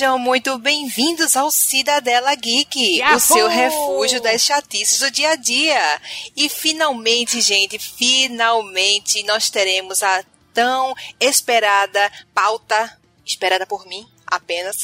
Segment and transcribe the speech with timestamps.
[0.00, 3.16] Sejam muito bem-vindos ao Cidadela Geek, Yahoo!
[3.16, 6.00] o seu refúgio das chatices do dia a dia.
[6.34, 10.24] E finalmente, gente, finalmente nós teremos a
[10.54, 14.76] tão esperada pauta, esperada por mim, apenas,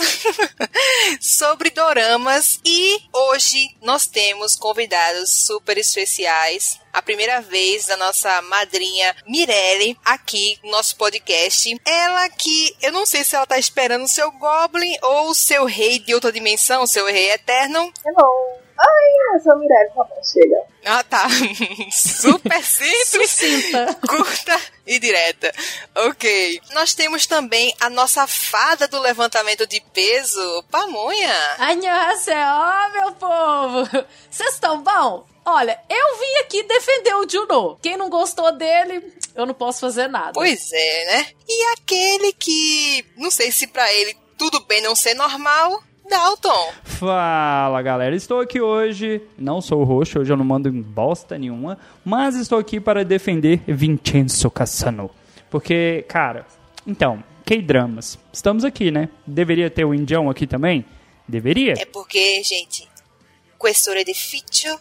[1.21, 2.61] sobre doramas.
[2.65, 6.79] E hoje nós temos convidados super especiais.
[6.93, 11.79] A primeira vez da nossa madrinha Mirelle aqui no nosso podcast.
[11.85, 15.67] Ela que eu não sei se ela tá esperando o seu Goblin ou o seu
[15.67, 17.93] rei de outra dimensão, o seu rei eterno.
[18.05, 18.67] Hello.
[18.79, 20.76] Ai, eu sou a Mirelle, tá bom, chega.
[20.87, 21.27] Ah, tá.
[21.91, 23.99] Super simples, Sucinta.
[24.09, 25.53] curta e direta.
[25.97, 26.61] Ok.
[26.73, 31.35] Nós temos também a nossa fada do levantamento de peso, Pamonha.
[31.59, 34.07] Annyeonghaseyo, meu povo!
[34.31, 35.27] Vocês estão bom?
[35.45, 37.79] Olha, eu vim aqui defender o Juno.
[37.83, 40.33] Quem não gostou dele, eu não posso fazer nada.
[40.33, 41.27] Pois é, né?
[41.49, 46.73] E aquele que, não sei se pra ele tudo bem não ser normal, Dalton.
[46.85, 51.37] Fala galera, estou aqui hoje, não sou o roxo, hoje eu não mando em bosta
[51.39, 55.11] nenhuma, mas estou aqui para defender Vincenzo Cassano.
[55.51, 56.47] Porque, cara,
[56.87, 59.09] então, K-dramas, estamos aqui, né?
[59.27, 60.85] Deveria ter o indião aqui também?
[61.29, 61.75] Deveria?
[61.77, 62.89] É porque, gente,
[63.61, 64.79] questura de feature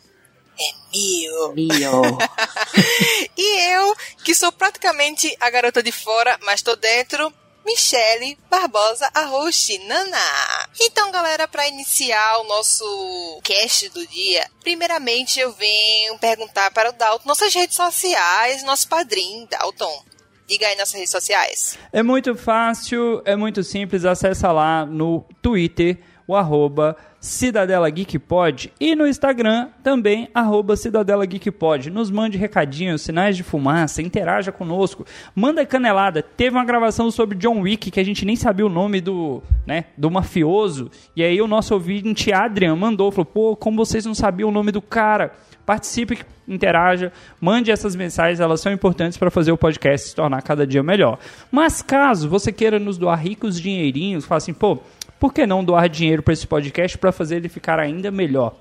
[0.59, 1.53] é mil.
[1.53, 2.01] Mio.
[3.37, 7.31] E eu, que sou praticamente a garota de fora, mas tô dentro,
[7.65, 10.69] Michele Barbosa Arroxi Nana.
[10.79, 16.93] Então, galera, para iniciar o nosso cast do dia, primeiramente eu venho perguntar para o
[16.93, 20.03] Dalton nossas redes sociais, nosso padrinho, Dalton.
[20.47, 21.77] Diga aí nossas redes sociais.
[21.91, 28.71] É muito fácil, é muito simples, acessa lá no Twitter, o arroba Cidadela Geek Pod
[28.79, 31.89] e no Instagram também, arroba Cidadela Geek Pod.
[31.89, 36.21] Nos mande recadinhos, sinais de fumaça, interaja conosco, manda canelada.
[36.21, 39.85] Teve uma gravação sobre John Wick que a gente nem sabia o nome do, né,
[39.97, 44.49] do mafioso, e aí o nosso ouvinte Adrian mandou, falou, pô, como vocês não sabiam
[44.49, 45.33] o nome do cara?
[45.65, 47.11] Participe, interaja,
[47.41, 51.17] mande essas mensagens, elas são importantes para fazer o podcast se tornar cada dia melhor.
[51.51, 54.77] Mas caso você queira nos doar ricos dinheirinhos, fala assim, pô,
[55.19, 58.55] por que não doar dinheiro para esse podcast para fazer ele ficar ainda melhor?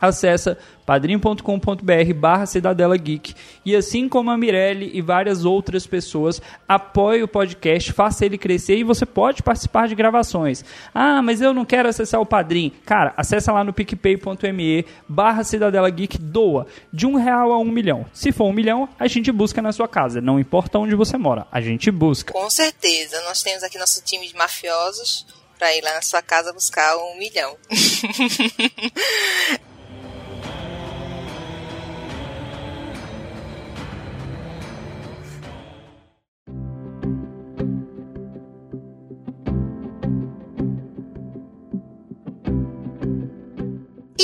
[0.00, 3.34] Acesse padrim.com.br barra Cidadela Geek
[3.64, 8.76] e assim como a Mirelle e várias outras pessoas, apoie o podcast, faça ele crescer
[8.76, 10.64] e você pode participar de gravações.
[10.92, 12.72] Ah, mas eu não quero acessar o Padrim.
[12.84, 18.04] Cara, acessa lá no picpay.me barra Cidadela Geek, doa de um real a um milhão.
[18.12, 21.46] Se for um milhão, a gente busca na sua casa, não importa onde você mora,
[21.50, 22.32] a gente busca.
[22.32, 26.52] Com certeza, nós temos aqui nosso time de mafiosos para ir lá na sua casa
[26.52, 27.56] buscar um milhão.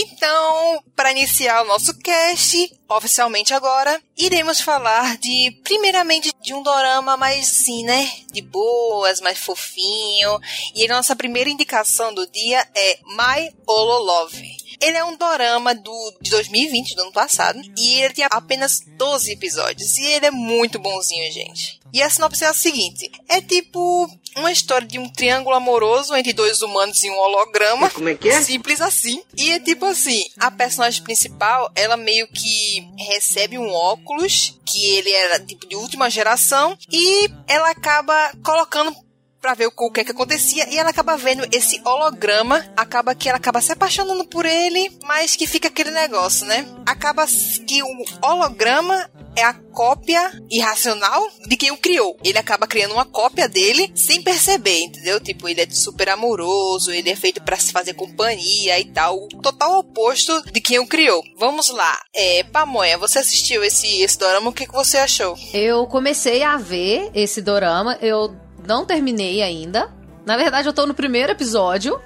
[0.01, 7.19] Então, para iniciar o nosso cast, oficialmente agora, iremos falar de, primeiramente, de um dorama
[7.19, 8.11] mais assim, né?
[8.33, 10.41] De boas, mais fofinho.
[10.75, 14.57] E a nossa primeira indicação do dia é My Olo Love.
[14.81, 19.33] Ele é um dorama do, de 2020, do ano passado, e ele tem apenas 12
[19.33, 19.99] episódios.
[19.99, 21.80] E ele é muito bonzinho, gente.
[21.93, 26.33] E a sinopse é a seguinte: é tipo uma história de um triângulo amoroso entre
[26.33, 27.91] dois humanos e um holograma.
[27.91, 28.43] Como é que é?
[28.43, 29.23] Simples assim.
[29.37, 35.11] E é tipo assim, a personagem principal, ela meio que recebe um óculos, que ele
[35.11, 38.95] era tipo de última geração, e ela acaba colocando
[39.41, 43.29] pra ver o que é que acontecia e ela acaba vendo esse holograma, acaba que
[43.29, 46.67] ela acaba se apaixonando por ele, mas que fica aquele negócio, né?
[46.85, 47.27] Acaba
[47.67, 47.89] que o
[48.23, 49.11] holograma
[49.41, 52.17] é a cópia irracional de quem o criou.
[52.23, 55.19] Ele acaba criando uma cópia dele sem perceber, entendeu?
[55.19, 59.17] Tipo, ele é super amoroso, ele é feito para se fazer companhia e tal.
[59.17, 61.23] O total oposto de quem o criou.
[61.39, 61.99] Vamos lá.
[62.15, 65.37] É, Pamonha, você assistiu esse, esse dorama, o que, que você achou?
[65.55, 69.91] Eu comecei a ver esse dorama, eu não terminei ainda.
[70.27, 71.99] Na verdade, eu tô no primeiro episódio.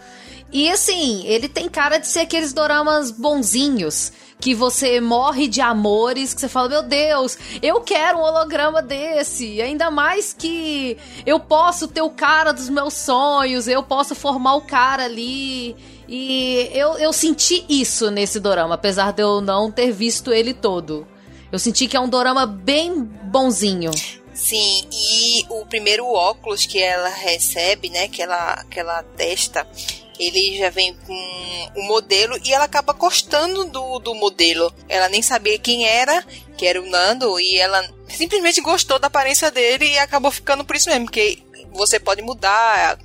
[0.53, 4.13] E assim, ele tem cara de ser aqueles doramas bonzinhos.
[4.45, 9.63] Que você morre de amores, que você fala, meu Deus, eu quero um holograma desse.
[9.63, 14.61] Ainda mais que eu posso ter o cara dos meus sonhos, eu posso formar o
[14.61, 15.75] cara ali.
[16.07, 21.09] E eu, eu senti isso nesse dorama, apesar de eu não ter visto ele todo.
[21.51, 23.93] Eu senti que é um dorama bem bonzinho.
[24.35, 29.67] Sim, e o primeiro óculos que ela recebe, né, que ela, que ela testa,
[30.19, 34.73] ele já vem com o modelo e ela acaba gostando do, do modelo.
[34.89, 36.23] Ela nem sabia quem era,
[36.57, 40.77] que era o Nando, e ela simplesmente gostou da aparência dele e acabou ficando por
[40.77, 41.39] isso mesmo, porque
[41.73, 42.99] você pode mudar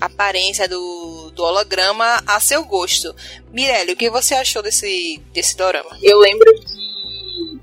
[0.00, 3.14] a aparência do, do holograma a seu gosto.
[3.52, 5.98] Mirelle, o que você achou desse, desse dorama?
[6.02, 7.60] Eu lembro que,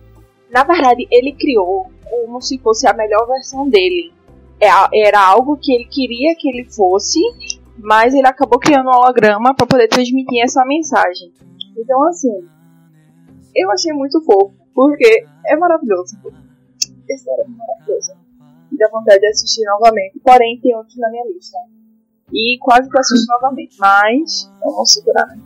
[0.49, 4.11] na verdade, ele criou como se fosse a melhor versão dele.
[4.59, 7.19] É era algo que ele queria que ele fosse,
[7.77, 11.31] mas ele acabou criando um holograma para poder transmitir essa mensagem.
[11.77, 12.47] Então, assim,
[13.55, 16.17] eu achei muito fofo, porque é maravilhoso.
[17.09, 18.13] Esse é maravilhoso.
[18.71, 21.57] E dá vontade de assistir novamente, porém tem outros na minha lista.
[22.33, 25.37] E quase que assisto novamente, mas vou segurar?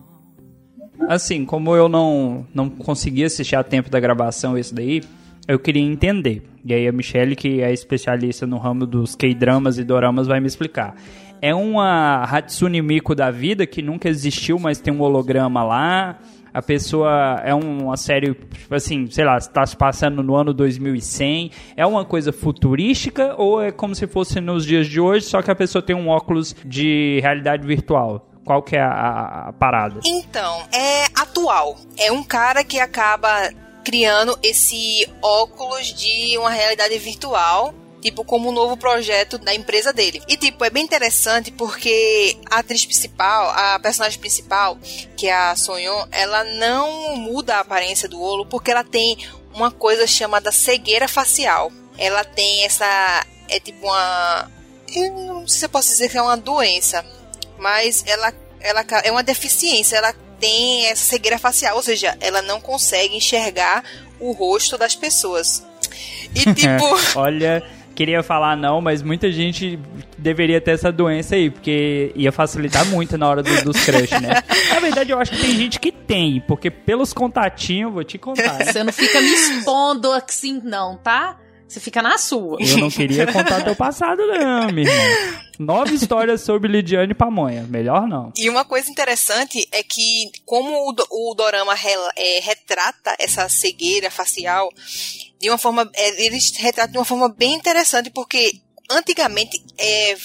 [1.10, 5.02] Assim, como eu não, não consegui assistir a tempo da gravação esse daí,
[5.48, 6.44] eu queria entender.
[6.64, 10.48] E aí a Michelle, que é especialista no ramo dos K-dramas e doramas, vai me
[10.48, 10.96] explicar.
[11.42, 16.20] É uma Hatsune Miku da vida que nunca existiu, mas tem um holograma lá.
[16.54, 21.52] A pessoa é uma série, tipo assim, sei lá, está se passando no ano 2100.
[21.76, 25.52] É uma coisa futurística ou é como se fosse nos dias de hoje, só que
[25.52, 28.30] a pessoa tem um óculos de realidade virtual?
[28.46, 30.00] Qual que é a, a parada?
[30.06, 31.76] Então, é atual.
[31.98, 33.52] É um cara que acaba
[33.84, 37.74] criando esse óculos de uma realidade virtual
[38.06, 40.22] tipo, como um novo projeto da empresa dele.
[40.28, 44.78] E, tipo, é bem interessante porque a atriz principal, a personagem principal,
[45.18, 49.18] que é a Sonyon, ela não muda a aparência do olho porque ela tem
[49.56, 51.72] uma coisa chamada cegueira facial.
[51.98, 53.26] Ela tem essa.
[53.50, 54.52] É tipo uma.
[54.94, 57.04] Eu não sei se eu posso dizer que é uma doença,
[57.58, 59.98] mas ela, ela é uma deficiência.
[59.98, 63.84] Ela tem essa cegueira facial, ou seja, ela não consegue enxergar
[64.20, 65.64] o rosto das pessoas.
[66.36, 66.86] E tipo.
[67.16, 67.64] Olha,
[67.96, 69.80] queria falar não, mas muita gente
[70.18, 74.44] deveria ter essa doença aí, porque ia facilitar muito na hora do, dos crush, né?
[74.70, 78.64] Na verdade, eu acho que tem gente que tem, porque pelos contatinhos, vou te contar.
[78.64, 81.38] Você não fica me expondo assim, não, tá?
[81.68, 82.58] Você fica na sua.
[82.60, 85.36] Eu não queria contar teu passado, não, irmão.
[85.58, 87.64] Nove histórias sobre Lidiane Pamonha.
[87.64, 88.32] Melhor não.
[88.38, 94.12] E uma coisa interessante é que, como o, o Dorama re, é, retrata essa cegueira
[94.12, 94.70] facial,
[95.40, 95.90] de uma forma.
[95.94, 98.60] É, eles retratam de uma forma bem interessante, porque
[98.90, 100.16] antigamente é,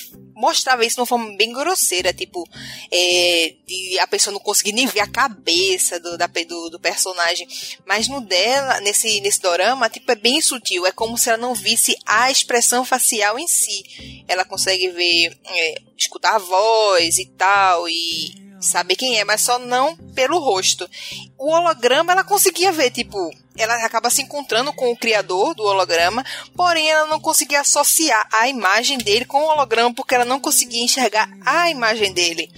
[0.41, 2.49] mostrava isso de uma forma bem grosseira, tipo,
[2.91, 7.47] é, de a pessoa não conseguir nem ver a cabeça do, da, do, do, personagem.
[7.85, 10.87] Mas no dela, nesse, nesse dorama, tipo, é bem sutil.
[10.87, 14.25] É como se ela não visse a expressão facial em si.
[14.27, 19.59] Ela consegue ver, é, escutar a voz e tal, e saber quem é, mas só
[19.59, 20.89] não pelo rosto.
[21.39, 23.19] O holograma ela conseguia ver, tipo,
[23.57, 26.25] ela acaba se encontrando com o criador do holograma,
[26.55, 30.85] porém ela não conseguia associar a imagem dele com o holograma porque ela não conseguia
[30.85, 32.51] enxergar a imagem dele.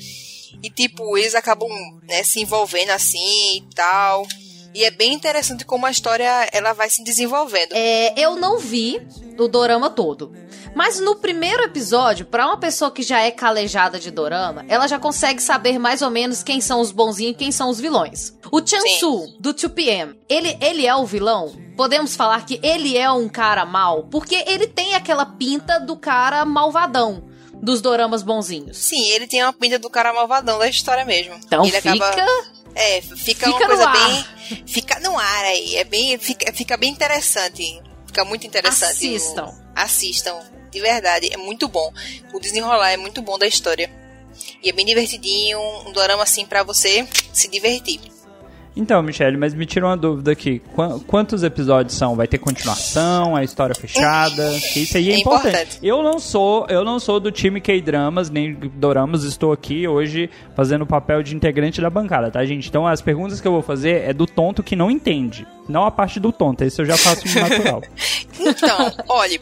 [0.62, 1.69] E tipo, eles acabam
[2.02, 4.26] né, se envolvendo assim e tal.
[4.74, 7.72] E é bem interessante como a história ela vai se desenvolvendo.
[7.72, 9.06] É, eu não vi
[9.38, 10.32] o dorama todo.
[10.74, 14.98] Mas no primeiro episódio, para uma pessoa que já é calejada de dorama, ela já
[14.98, 18.32] consegue saber mais ou menos quem são os bonzinhos e quem são os vilões.
[18.50, 21.52] O Chansu, do 2PM, ele, ele é o vilão?
[21.76, 24.05] Podemos falar que ele é um cara mal?
[24.05, 27.24] Porque ele tem aquela pinta do cara malvadão
[27.62, 28.79] dos doramas bonzinhos.
[28.79, 31.34] Sim, ele tem uma pinta do cara malvadão da história mesmo.
[31.44, 32.06] Então ele fica...
[32.06, 32.61] Acaba...
[32.74, 34.26] É, fica, fica uma coisa bem.
[34.67, 35.76] Fica no ar aí.
[35.76, 37.81] É bem, fica, fica bem interessante.
[38.06, 38.93] Fica muito interessante.
[38.93, 39.46] Assistam.
[39.46, 41.93] O, assistam de verdade, é muito bom.
[42.32, 43.91] O desenrolar é muito bom da história.
[44.62, 48.00] E é bem divertidinho, um dorama assim para você se divertir.
[48.74, 50.62] Então, Michelle, mas me tira uma dúvida aqui.
[51.06, 52.17] quantos episódios são?
[52.17, 53.36] Vai ter continuação?
[53.36, 54.50] A história fechada?
[54.74, 55.48] isso aí é, é importante.
[55.48, 55.79] importante.
[55.82, 59.24] Eu não sou, eu não sou do time K-dramas nem doramas.
[59.24, 62.69] Estou aqui hoje fazendo o papel de integrante da bancada, tá, gente?
[62.69, 65.91] Então, as perguntas que eu vou fazer é do tonto que não entende, não a
[65.91, 66.64] parte do tonto.
[66.64, 67.82] Isso eu já faço no natural.
[68.41, 69.41] então, olhe,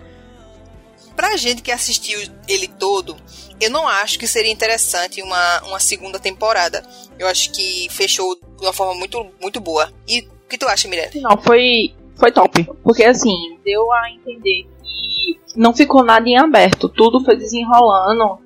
[1.21, 3.15] pra gente que assistiu ele todo,
[3.61, 6.83] eu não acho que seria interessante uma, uma segunda temporada.
[7.19, 9.93] Eu acho que fechou de uma forma muito, muito boa.
[10.09, 11.21] E o que tu acha, Mirelle?
[11.21, 12.67] Não, foi, foi top.
[12.83, 16.89] Porque assim, deu a entender que não ficou nada em aberto.
[16.89, 18.39] Tudo foi desenrolando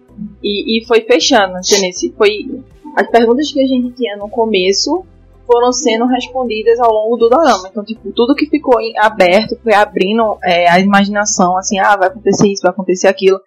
[0.43, 2.13] e, e foi fechando, entendeu?
[2.19, 2.61] Foi
[2.97, 5.07] as perguntas que a gente tinha no começo
[5.47, 7.69] foram sendo respondidas ao longo do drama.
[7.71, 12.49] Então, tipo, tudo que ficou aberto foi abrindo é, a imaginação, assim, ah, vai acontecer
[12.49, 13.41] isso, vai acontecer aquilo.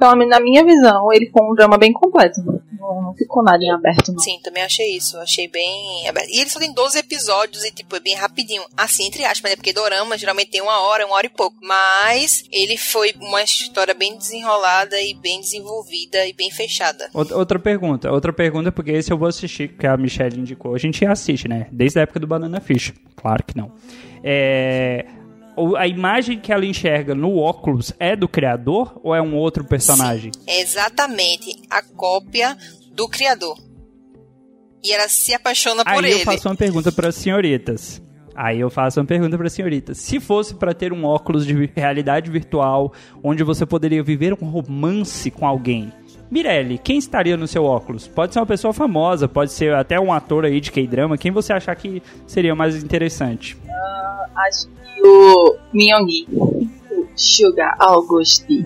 [0.00, 2.40] Pelo menos na minha visão, ele foi um drama bem completo.
[2.40, 4.18] Não, não ficou nada em aberto, não.
[4.18, 5.18] Sim, também achei isso.
[5.18, 6.08] Achei bem.
[6.08, 6.30] aberto.
[6.30, 8.62] E ele só tem 12 episódios e, tipo, é bem rapidinho.
[8.74, 9.56] Assim, entre aspas, né?
[9.56, 11.54] Porque Dorama geralmente tem uma hora, uma hora e pouco.
[11.60, 17.10] Mas ele foi uma história bem desenrolada e bem desenvolvida e bem fechada.
[17.12, 20.74] Outra outra pergunta, outra pergunta, porque esse eu vou assistir, que a Michelle indicou.
[20.74, 21.66] A gente assiste, né?
[21.70, 22.94] Desde a época do Banana Fish.
[23.16, 23.70] Claro que não.
[24.24, 25.04] É.
[25.76, 30.30] A imagem que ela enxerga no óculos é do criador ou é um outro personagem?
[30.46, 32.56] É exatamente a cópia
[32.92, 33.58] do criador.
[34.82, 36.24] E ela se apaixona por Aí eu ele.
[36.24, 38.02] faço uma pergunta para as senhoritas.
[38.34, 39.98] Aí eu faço uma pergunta para as senhoritas.
[39.98, 45.30] Se fosse para ter um óculos de realidade virtual, onde você poderia viver um romance
[45.30, 45.92] com alguém,
[46.30, 48.06] Mirelle, quem estaria no seu óculos?
[48.06, 51.18] Pode ser uma pessoa famosa, pode ser até um ator aí de K-drama.
[51.18, 53.56] Quem você achar que seria mais interessante?
[54.36, 56.68] Acho que o Myung-gi, o
[57.16, 58.62] Sugar Augusti.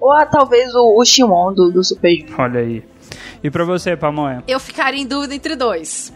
[0.00, 2.40] Ou ah, talvez o, o Shimon do, do Super Junior.
[2.40, 2.82] Olha aí.
[3.44, 4.42] E pra você, Pamonha?
[4.48, 6.12] Eu ficaria em dúvida entre dois.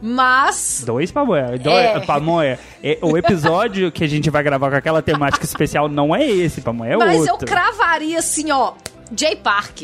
[0.00, 0.82] Mas.
[0.86, 1.58] Dois Pamonha.
[1.58, 2.00] Dois, É.
[2.00, 2.58] Pamonha.
[2.82, 6.60] É, o episódio que a gente vai gravar com aquela temática especial não é esse,
[6.60, 7.46] Pamonha, é mas eu outro.
[7.46, 8.72] cravaria assim, ó.
[9.16, 9.82] Jay Park.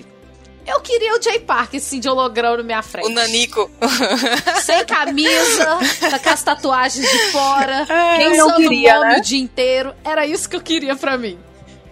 [0.69, 3.07] Eu queria o Jay Park, assim, de holograma na minha frente.
[3.07, 3.71] O Nanico.
[4.61, 5.79] Sem camisa,
[6.23, 7.87] com as tatuagens de fora.
[7.87, 9.19] Quem não pensando queria, nome né?
[9.19, 9.95] o dia inteiro.
[10.05, 11.39] Era isso que eu queria pra mim.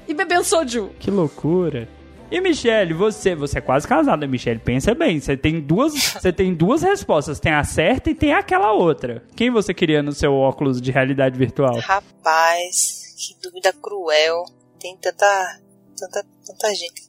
[0.07, 0.91] E bebendo soju.
[1.01, 1.89] Que loucura.
[2.31, 4.61] E Michelle, você, você é quase casada, Michelle.
[4.61, 8.73] Pensa bem, você tem duas, você tem duas respostas, tem a certa e tem aquela
[8.73, 9.25] outra.
[9.35, 11.79] Quem você queria no seu óculos de realidade virtual?
[11.79, 14.45] Rapaz, que dúvida cruel.
[14.79, 15.61] Tem tanta.
[15.97, 17.07] tanta, tanta gente.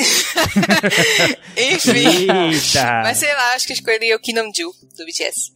[1.56, 2.26] Enfim.
[2.30, 3.02] Eita!
[3.02, 5.52] Mas sei lá, acho que eu escolheria o Kinamju do BTS.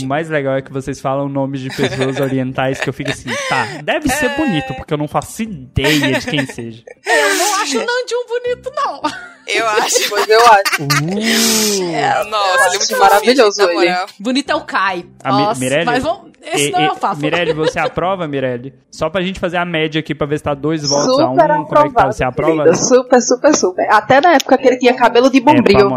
[0.00, 3.30] O mais legal é que vocês falam nomes de pessoas orientais que eu fico assim,
[3.48, 6.82] tá, deve ser bonito, porque eu não faço ideia de quem seja.
[7.04, 9.31] Eu não acho o Nanjum bonito, não.
[9.46, 9.96] Eu acho.
[10.10, 10.82] Pois eu acho.
[10.82, 13.72] Uh, Nossa, ele é muito maravilhoso ele.
[13.74, 14.06] moral.
[14.18, 15.04] Bonito é o Kai.
[15.22, 15.84] A Nossa, Mirelle?
[15.86, 16.32] mas vamos...
[16.42, 17.20] Esse e- não e- eu faço.
[17.20, 18.74] Mirelle, você aprova, Mirelle?
[18.90, 21.32] Só pra gente fazer a média aqui pra ver se tá dois votos a um,
[21.34, 22.06] Super como é que tá?
[22.12, 22.62] Você aprova?
[22.64, 22.74] querida.
[22.76, 23.86] Super, super, super.
[23.90, 25.88] Até na época que ele tinha cabelo de É, bombril.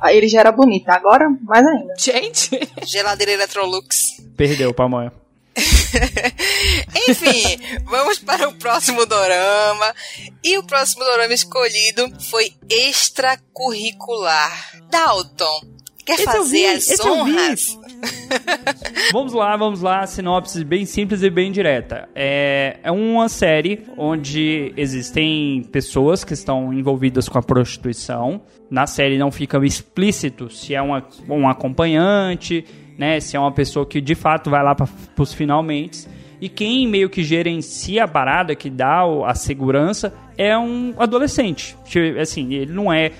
[0.00, 0.88] Aí ele já era bonito.
[0.88, 1.94] Agora, mais ainda.
[1.98, 4.20] Gente, Geladeira Electrolux.
[4.36, 5.12] Perdeu, Pamonha.
[7.08, 9.94] Enfim, vamos para o próximo dorama.
[10.42, 14.80] E o próximo dorama escolhido foi extracurricular.
[14.90, 15.62] Dalton,
[16.04, 17.78] quer Esse fazer vi, as honras?
[19.12, 20.06] Vamos lá, vamos lá.
[20.06, 22.08] Sinopse bem simples e bem direta.
[22.14, 28.40] É, é uma série onde existem pessoas que estão envolvidas com a prostituição.
[28.70, 32.64] Na série não fica explícito se é uma, um acompanhante,
[32.98, 33.20] né?
[33.20, 36.08] Se é uma pessoa que de fato vai lá para os finalmente.
[36.40, 41.76] E quem meio que gerencia a parada, que dá a segurança, é um adolescente.
[41.84, 43.12] Tipo, Assim, ele não é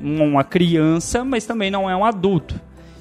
[0.00, 2.60] uma criança, mas também não é um adulto.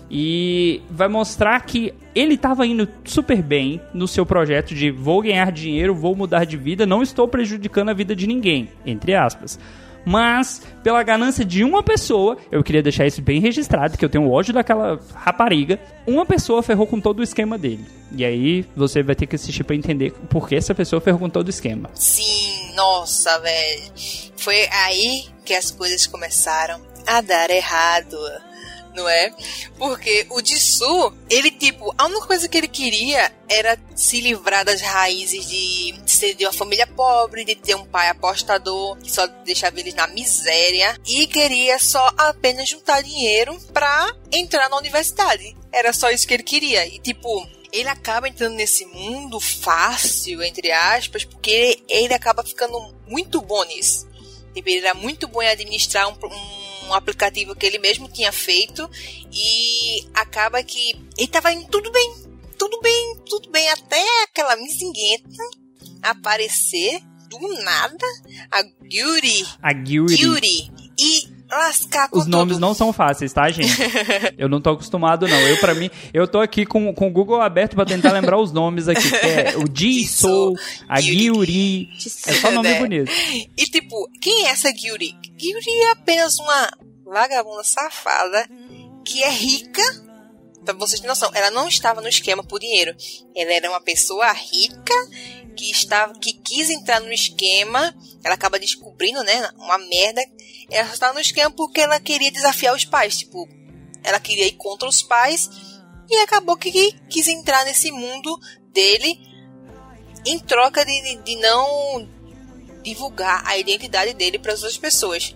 [0.09, 5.51] E vai mostrar que ele estava indo super bem no seu projeto de vou ganhar
[5.51, 9.59] dinheiro, vou mudar de vida, não estou prejudicando a vida de ninguém, entre aspas.
[10.05, 14.29] Mas, pela ganância de uma pessoa, eu queria deixar isso bem registrado, que eu tenho
[14.29, 15.79] ódio daquela rapariga.
[16.05, 17.83] Uma pessoa ferrou com todo o esquema dele.
[18.15, 21.29] E aí você vai ter que assistir pra entender por que essa pessoa ferrou com
[21.29, 21.89] todo o esquema.
[21.95, 23.91] Sim, nossa, velho.
[24.37, 28.15] Foi aí que as coisas começaram a dar errado.
[28.95, 29.29] Não é?
[29.77, 34.79] Porque o Jisoo, ele, tipo, a única coisa que ele queria era se livrar das
[34.79, 39.77] raízes de ser de uma família pobre, de ter um pai apostador, que só deixava
[39.79, 45.55] eles na miséria, e queria só apenas juntar dinheiro pra entrar na universidade.
[45.73, 46.87] Era só isso que ele queria.
[46.87, 52.95] E, tipo, ele acaba entrando nesse mundo fácil, entre aspas, porque ele, ele acaba ficando
[53.05, 54.07] muito bom nisso.
[54.53, 58.89] Tipo, ele era muito bom em administrar um, um aplicativo que ele mesmo tinha feito
[59.31, 62.15] e acaba que ele tava indo tudo bem,
[62.57, 65.29] tudo bem, tudo bem, até aquela mizingueta
[66.01, 68.05] aparecer do nada,
[68.51, 69.73] a Gyuri, A.
[69.73, 72.61] Gyuri, e lascar com Os nomes tudo.
[72.61, 73.71] não são fáceis, tá, gente?
[74.37, 75.39] Eu não tô acostumado, não.
[75.39, 78.51] Eu, pra mim, eu tô aqui com, com o Google aberto pra tentar lembrar os
[78.51, 79.09] nomes aqui.
[79.09, 80.55] Que é o Jisoo,
[80.89, 81.87] a Gyuri.
[82.27, 82.79] É só nome Né?
[82.79, 83.11] bonito.
[83.57, 85.15] E tipo, quem é essa Gyuri?
[85.37, 86.69] Gyuri é apenas uma
[87.05, 88.47] vagabunda safada
[89.05, 89.81] que é rica.
[90.65, 92.95] Pra vocês terem noção, ela não estava no esquema por dinheiro.
[93.35, 94.93] Ela era uma pessoa rica
[95.55, 97.95] que estava que quis entrar no esquema.
[98.23, 100.21] Ela acaba descobrindo, né, uma merda.
[100.69, 103.47] Ela estava no esquema porque ela queria desafiar os pais, tipo,
[104.03, 105.49] ela queria ir contra os pais
[106.09, 108.37] e acabou que quis entrar nesse mundo
[108.71, 109.19] dele
[110.25, 112.07] em troca de, de não
[112.83, 115.35] divulgar a identidade dele para as outras pessoas.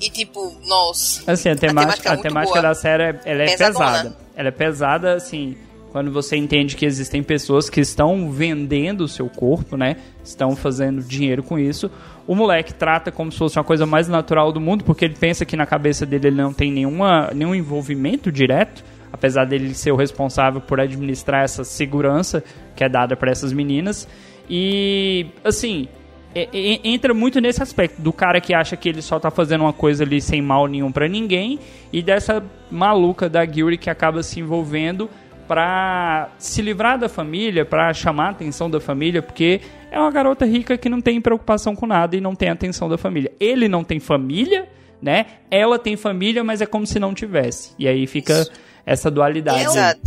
[0.00, 1.30] E tipo, nossa.
[1.30, 2.62] Assim, a temática, a temática, temática é muito boa.
[2.62, 3.86] da série é- ela é Pesadona.
[3.86, 4.16] pesada.
[4.36, 5.56] Ela é pesada, assim,
[5.90, 9.96] quando você entende que existem pessoas que estão vendendo o seu corpo, né?
[10.22, 11.90] Estão fazendo dinheiro com isso.
[12.26, 15.44] O moleque trata como se fosse uma coisa mais natural do mundo, porque ele pensa
[15.44, 19.96] que na cabeça dele ele não tem nenhuma, nenhum envolvimento direto, apesar dele ser o
[19.96, 22.44] responsável por administrar essa segurança
[22.76, 24.06] que é dada para essas meninas.
[24.48, 25.88] E, assim,
[26.34, 29.62] é- é- entra muito nesse aspecto do cara que acha que ele só tá fazendo
[29.62, 31.58] uma coisa ali sem mal nenhum pra ninguém
[31.92, 35.08] e dessa maluca da Gilly que acaba se envolvendo
[35.46, 40.44] pra se livrar da família, pra chamar a atenção da família, porque é uma garota
[40.44, 43.32] rica que não tem preocupação com nada e não tem atenção da família.
[43.40, 44.68] Ele não tem família,
[45.00, 45.24] né?
[45.50, 47.72] Ela tem família, mas é como se não tivesse.
[47.78, 48.46] E aí fica
[48.84, 49.64] essa dualidade.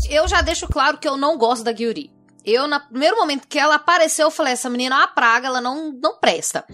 [0.09, 2.11] Eu, eu já deixo claro que eu não gosto da Gyuri.
[2.45, 5.62] Eu, no primeiro momento que ela apareceu, eu falei, essa menina é uma praga, ela
[5.62, 6.65] não, não presta.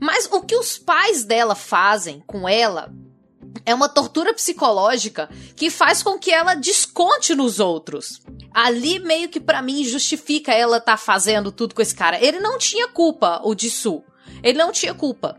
[0.00, 2.92] Mas o que os pais dela fazem com ela
[3.64, 8.20] é uma tortura psicológica que faz com que ela desconte nos outros.
[8.52, 12.22] Ali meio que pra mim justifica ela tá fazendo tudo com esse cara.
[12.22, 14.02] Ele não tinha culpa, o Dissu.
[14.42, 15.36] Ele não tinha culpa.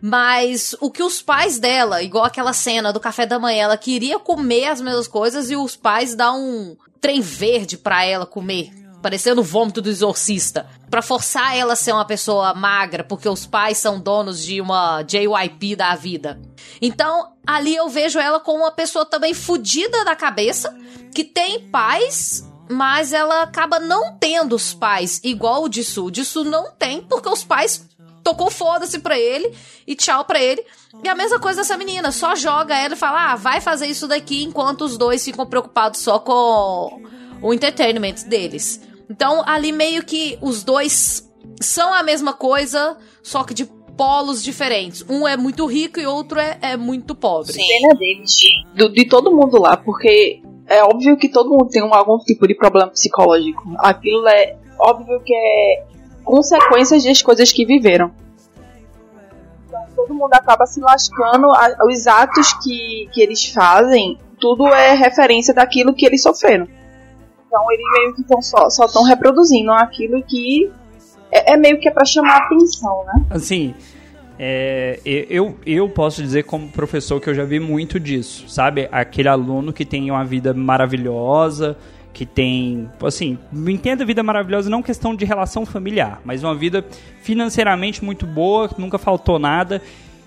[0.00, 4.18] Mas o que os pais dela, igual aquela cena do café da manhã, ela queria
[4.18, 8.70] comer as mesmas coisas e os pais dão um trem verde pra ela comer.
[9.06, 10.68] Parecendo o vômito do exorcista.
[10.90, 15.04] Pra forçar ela a ser uma pessoa magra, porque os pais são donos de uma
[15.04, 16.40] JYP da vida.
[16.82, 20.76] Então, ali eu vejo ela como uma pessoa também fodida da cabeça,
[21.14, 26.06] que tem pais, mas ela acaba não tendo os pais igual o Dissu.
[26.06, 27.88] O não tem, porque os pais
[28.24, 30.66] tocou foda-se pra ele e tchau pra ele.
[31.04, 34.08] E a mesma coisa dessa menina, só joga ela e fala: ah, vai fazer isso
[34.08, 37.00] daqui enquanto os dois ficam preocupados só com
[37.40, 38.80] o entertainment deles.
[39.10, 43.64] Então, ali meio que os dois são a mesma coisa, só que de
[43.96, 45.04] polos diferentes.
[45.08, 47.52] Um é muito rico e outro é, é muito pobre.
[47.52, 47.62] Sim.
[47.66, 48.40] pena deles,
[48.74, 52.46] do- de todo mundo lá, porque é óbvio que todo mundo tem um- algum tipo
[52.46, 53.62] de problema psicológico.
[53.78, 55.84] Aquilo é óbvio que é
[56.24, 58.10] consequências das coisas que viveram.
[59.68, 64.94] Então todo mundo acaba se lascando, a- os atos que, que eles fazem, tudo é
[64.94, 66.68] referência daquilo que eles sofreram.
[67.56, 70.70] Então eles meio que tão só estão reproduzindo aquilo que
[71.32, 73.24] é, é meio que é pra chamar atenção, né?
[73.30, 73.74] Assim,
[74.38, 78.88] é, eu, eu posso dizer como professor que eu já vi muito disso, sabe?
[78.92, 81.78] Aquele aluno que tem uma vida maravilhosa,
[82.12, 86.84] que tem, assim, entenda vida maravilhosa não questão de relação familiar, mas uma vida
[87.22, 89.80] financeiramente muito boa, nunca faltou nada,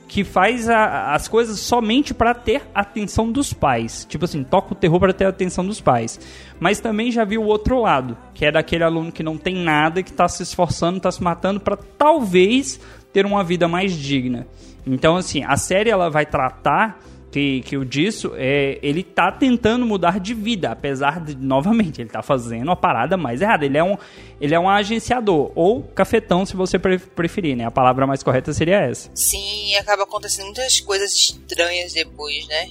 [0.09, 4.05] que faz a- as coisas somente para ter a atenção dos pais.
[4.09, 6.19] Tipo assim, toca o terror para ter a atenção dos pais.
[6.59, 10.01] Mas também já vi o outro lado, que é daquele aluno que não tem nada,
[10.01, 12.79] que tá se esforçando, tá se matando para talvez
[13.13, 14.47] ter uma vida mais digna.
[14.85, 16.99] Então, assim, a série ela vai tratar
[17.31, 22.09] que, que o disso é ele tá tentando mudar de vida, apesar de novamente ele
[22.09, 23.65] tá fazendo a parada mais errada.
[23.65, 23.97] Ele é um
[24.41, 27.65] ele é um agenciador ou cafetão, se você pre- preferir, né?
[27.65, 29.09] A palavra mais correta seria essa.
[29.13, 32.69] Sim, acaba acontecendo muitas coisas estranhas depois, né?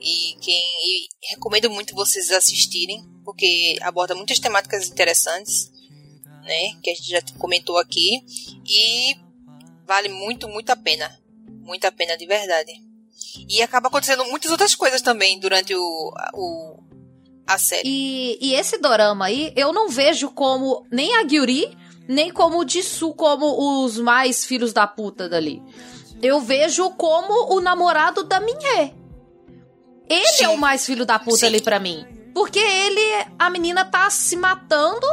[0.00, 5.70] E quem e recomendo muito vocês assistirem, porque aborda muitas temáticas interessantes,
[6.42, 6.72] né?
[6.82, 8.22] Que a gente já comentou aqui.
[8.66, 9.14] E
[9.86, 11.10] vale muito, muito a pena.
[11.62, 12.72] Muito a pena de verdade.
[13.48, 16.80] E acaba acontecendo muitas outras coisas também durante o, a- o
[17.46, 17.82] a série.
[17.84, 21.76] E, e esse dorama aí, eu não vejo como nem a Gyuri,
[22.08, 25.60] nem como o Jisoo como os mais filhos da puta dali.
[26.22, 28.92] Eu vejo como o namorado da Minhê.
[30.08, 30.44] Ele Sim.
[30.44, 31.46] é o mais filho da puta Sim.
[31.46, 32.04] ali pra mim.
[32.34, 35.06] Porque ele, a menina tá se matando,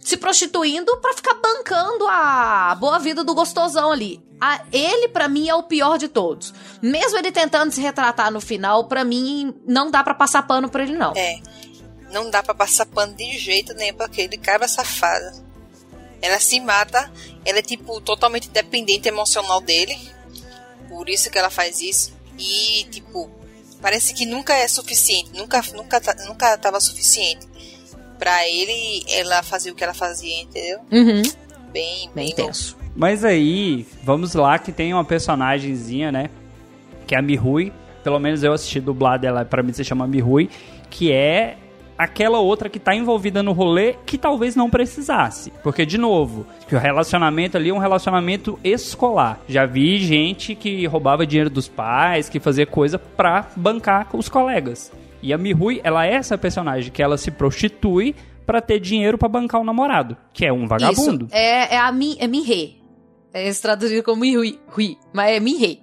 [0.00, 4.20] se prostituindo pra ficar bancando a boa vida do gostosão ali.
[4.44, 6.52] A- ele, pra mim, é o pior de todos.
[6.82, 10.82] Mesmo ele tentando se retratar no final, pra mim, não dá pra passar pano pra
[10.82, 11.12] ele, não.
[11.14, 11.40] É.
[12.10, 15.32] Não dá pra passar pano de jeito nenhum pra aquele cara safada.
[16.20, 17.10] Ela se mata,
[17.44, 19.96] ela é tipo totalmente dependente emocional dele.
[20.88, 22.12] Por isso que ela faz isso.
[22.36, 23.30] E tipo,
[23.80, 27.46] parece que nunca é suficiente, nunca nunca tá- nunca tava suficiente
[28.18, 30.78] Pra ele ela fazer o que ela fazia, entendeu?
[30.92, 31.22] Uhum.
[31.72, 32.76] Bem, Bem bem, tenso.
[32.94, 36.30] Mas aí, vamos lá que tem uma personagemzinha, né?
[37.06, 37.72] Que é a Mihui.
[38.04, 40.50] Pelo menos eu assisti dublado ela, pra mim se chama Mihui.
[40.90, 41.56] Que é
[41.96, 45.52] aquela outra que tá envolvida no rolê que talvez não precisasse.
[45.62, 49.40] Porque, de novo, que o relacionamento ali é um relacionamento escolar.
[49.48, 54.28] Já vi gente que roubava dinheiro dos pais, que fazia coisa pra bancar com os
[54.28, 54.92] colegas.
[55.22, 59.28] E a Mihui, ela é essa personagem que ela se prostitui pra ter dinheiro pra
[59.28, 61.26] bancar o namorado, que é um vagabundo.
[61.26, 61.34] Isso.
[61.34, 62.81] É, é a Mi, é Mihê.
[63.34, 65.82] Eles traduziram como Hui, Hui, mas é Mihei.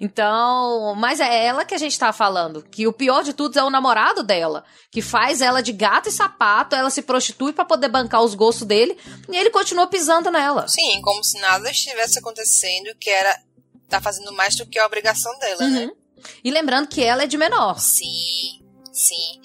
[0.00, 2.62] Então, mas é ela que a gente tá falando.
[2.62, 4.64] Que o pior de tudo é o namorado dela.
[4.92, 8.66] Que faz ela de gato e sapato, ela se prostitui para poder bancar os gostos
[8.66, 8.96] dele.
[9.28, 10.68] E ele continua pisando nela.
[10.68, 13.36] Sim, como se nada estivesse acontecendo, que era.
[13.88, 15.86] tá fazendo mais do que a obrigação dela, né?
[15.86, 15.96] Uhum.
[16.44, 17.80] E lembrando que ela é de menor.
[17.80, 18.60] Sim,
[18.92, 19.40] sim.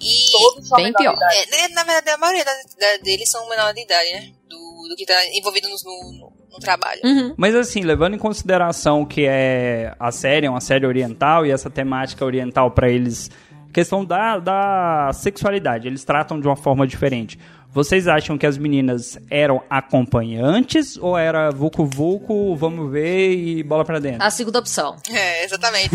[0.00, 0.30] E.
[0.32, 1.18] Todos são Bem pior.
[1.32, 4.32] É, né, na verdade, a maioria da, da- deles são menor de idade, né?
[4.48, 4.56] Do,
[4.88, 7.00] do que tá envolvido no, no, no trabalho.
[7.04, 7.34] Uhum.
[7.36, 11.70] Mas assim, levando em consideração que é a série é uma série oriental e essa
[11.70, 13.30] temática oriental pra eles,
[13.72, 17.38] questão da, da sexualidade, eles tratam de uma forma diferente.
[17.72, 23.84] Vocês acham que as meninas eram acompanhantes ou era vucu vucu, vamos ver e bola
[23.84, 24.22] pra dentro?
[24.24, 24.96] A segunda opção.
[25.10, 25.90] É, exatamente.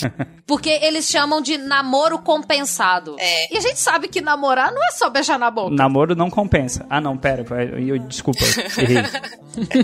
[0.46, 3.16] Porque eles chamam de namoro compensado.
[3.18, 3.52] É.
[3.54, 5.74] E a gente sabe que namorar não é só beijar na boca.
[5.74, 6.86] Namoro não compensa.
[6.90, 7.44] Ah, não, pera,
[7.78, 8.40] eu, desculpa,
[8.78, 9.02] errei.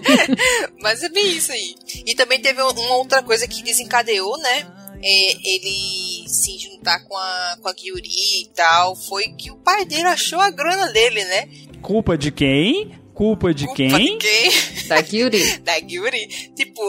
[0.82, 1.74] Mas é bem isso aí.
[2.06, 4.66] E também teve um- uma outra coisa que desencadeou, né?
[5.02, 8.08] É, ele se juntar com a, com a Gyuri
[8.42, 8.96] e tal.
[8.96, 11.48] Foi que o pai dele achou a grana dele, né?
[11.82, 12.98] Culpa de quem?
[13.14, 14.18] Culpa de Culpa quem?
[14.18, 14.52] de quem?
[14.88, 15.58] Da Kyuri.
[15.64, 16.26] da Gyuri.
[16.54, 16.82] Tipo,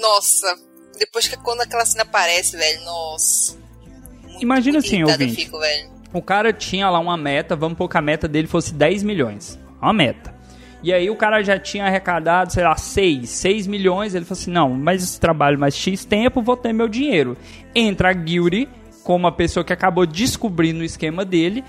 [0.00, 0.58] nossa.
[0.98, 3.56] Depois que quando aquela cena aparece, velho, nossa.
[4.22, 5.34] Muito Imagina assim, ouvinte.
[5.34, 5.90] fico, velho.
[6.12, 9.58] O cara tinha lá uma meta, vamos pôr que a meta dele fosse 10 milhões.
[9.80, 10.34] Uma meta.
[10.82, 14.14] E aí o cara já tinha arrecadado, sei lá, 6, 6 milhões.
[14.14, 17.36] Ele falou assim: não, mas esse trabalho mais X tempo, vou ter meu dinheiro.
[17.74, 18.68] Entra a Guilty
[19.02, 21.64] como uma pessoa que acabou descobrindo o esquema dele,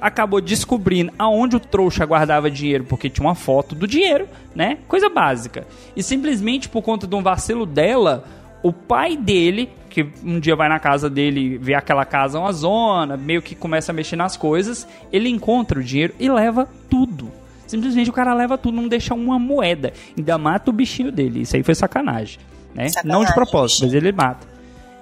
[0.00, 4.78] acabou descobrindo aonde o trouxa guardava dinheiro, porque tinha uma foto do dinheiro, né?
[4.86, 5.66] Coisa básica.
[5.96, 8.24] E simplesmente por conta de um vacilo dela,
[8.62, 13.16] o pai dele, que um dia vai na casa dele, vê aquela casa uma zona,
[13.16, 17.37] meio que começa a mexer nas coisas, ele encontra o dinheiro e leva tudo.
[17.68, 19.92] Simplesmente o cara leva tudo, não deixa uma moeda.
[20.16, 21.42] Ainda mata o bichinho dele.
[21.42, 22.38] Isso aí foi sacanagem.
[22.74, 22.88] Né?
[22.88, 23.92] Sacanagem, não de propósito, bichinho.
[23.92, 24.46] mas ele mata.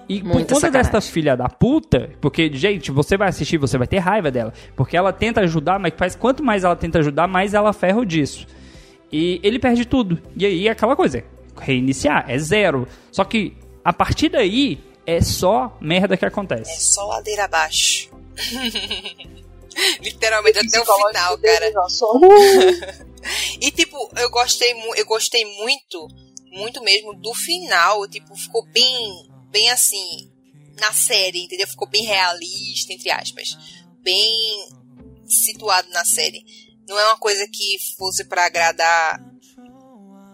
[0.08, 0.92] E por Muita conta sacanagem.
[0.92, 4.52] desta filha da puta, porque, gente, você vai assistir, você vai ter raiva dela.
[4.76, 8.04] Porque ela tenta ajudar, mas faz, quanto mais ela tenta ajudar, mais ela ferra o
[8.04, 8.46] disso.
[9.10, 10.18] E ele perde tudo.
[10.36, 11.24] E aí é aquela coisa,
[11.60, 12.86] reiniciar, é zero.
[13.10, 16.84] Só que a partir daí é só merda que É acontece.
[16.84, 18.10] só ladeira abaixo.
[20.00, 21.88] Literalmente até o final, cara.
[21.88, 22.12] só-
[23.60, 26.06] E tipo, eu gostei, eu gostei muito,
[26.52, 30.30] muito mesmo do final, tipo, ficou bem, bem assim,
[30.78, 31.66] na série, entendeu?
[31.66, 33.48] Ficou bem realista, entre aspas.
[34.00, 34.68] Bem
[35.26, 36.44] situado na série.
[36.88, 39.20] Não é uma coisa que fosse pra agradar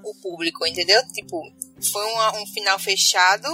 [0.05, 1.01] o público, entendeu?
[1.15, 1.41] Tipo,
[1.91, 3.49] foi uma- um final fechado,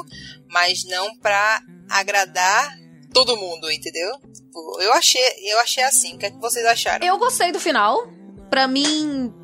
[0.48, 2.76] mas não pra agradar
[3.24, 4.12] todo mundo, entendeu?
[4.32, 6.14] Tipo, eu achei, eu achei assim.
[6.14, 7.04] O que, é que vocês acharam?
[7.04, 8.06] Eu gostei do final.
[8.48, 9.34] Pra mim,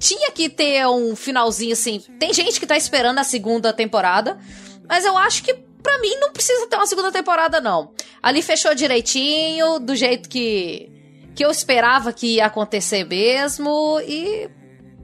[0.00, 2.00] tinha que ter um finalzinho assim.
[2.18, 4.36] Tem gente que tá esperando a segunda temporada,
[4.88, 7.92] mas eu acho que pra mim não precisa ter uma segunda temporada, não.
[8.20, 10.90] Ali fechou direitinho, do jeito que,
[11.34, 14.00] que eu esperava que ia acontecer mesmo.
[14.00, 14.50] E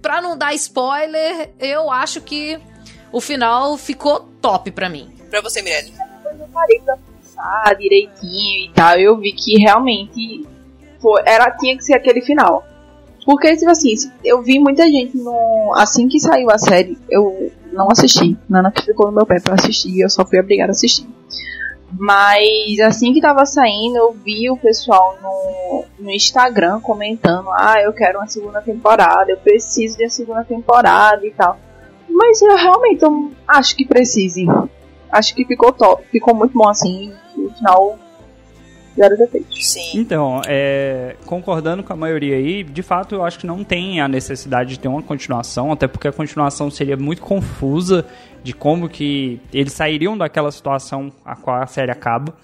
[0.02, 2.58] pra não dar spoiler, eu acho que
[3.12, 5.14] o final ficou top pra mim.
[5.30, 5.94] Pra você, Mirelle.
[7.36, 10.46] Pensar direitinho e tal, eu vi que realmente
[11.00, 12.64] foi, era, tinha que ser aquele final.
[13.24, 13.92] Porque, tipo assim,
[14.24, 15.72] eu vi muita gente no.
[15.74, 18.36] Assim que saiu a série, eu não assisti.
[18.48, 21.06] Nana que ficou no meu pé pra assistir eu só fui obrigada a assistir.
[21.98, 27.92] Mas assim que tava saindo, eu vi o pessoal no, no Instagram comentando: Ah, eu
[27.92, 31.58] quero uma segunda temporada, eu preciso de uma segunda temporada e tal.
[32.08, 34.46] Mas eu realmente eu acho que precise.
[35.10, 37.12] Acho que ficou top, ficou muito bom assim.
[37.56, 37.98] Final,
[38.96, 39.66] zero defeitos.
[39.66, 39.92] Sim.
[39.94, 44.08] Então, é, concordando com a maioria aí, de fato eu acho que não tem a
[44.08, 48.06] necessidade de ter uma continuação, até porque a continuação seria muito confusa
[48.42, 52.34] de como que eles sairiam daquela situação a qual a série acaba.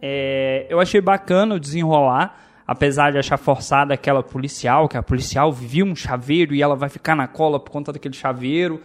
[0.00, 5.52] É, eu achei bacana o desenrolar, apesar de achar forçada aquela policial, que a policial
[5.52, 8.80] viu um chaveiro e ela vai ficar na cola por conta daquele chaveiro.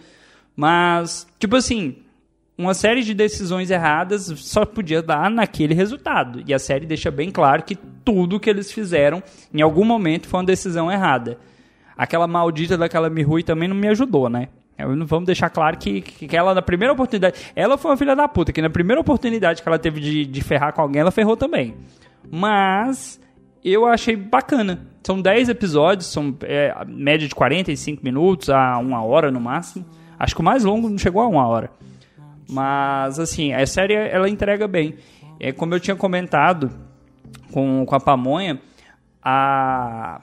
[0.56, 1.97] Mas, tipo assim,
[2.57, 6.43] uma série de decisões erradas só podia dar naquele resultado.
[6.45, 10.39] E a série deixa bem claro que tudo que eles fizeram em algum momento foi
[10.39, 11.37] uma decisão errada.
[11.97, 14.49] Aquela maldita daquela Mihui também não me ajudou, né?
[14.77, 17.35] Eu Vamos deixar claro que, que ela, na primeira oportunidade.
[17.55, 20.41] Ela foi uma filha da puta, que na primeira oportunidade que ela teve de, de
[20.41, 21.75] ferrar com alguém, ela ferrou também.
[22.29, 23.19] Mas
[23.63, 24.87] eu achei bacana.
[25.03, 29.85] São 10 episódios, são é, média de 45 minutos a uma hora no máximo.
[30.17, 31.69] Acho que o mais longo não chegou a uma hora.
[32.53, 34.95] Mas, assim, a série ela entrega bem.
[35.39, 36.71] É, como eu tinha comentado
[37.51, 38.61] com, com a Pamonha,
[39.21, 40.21] a,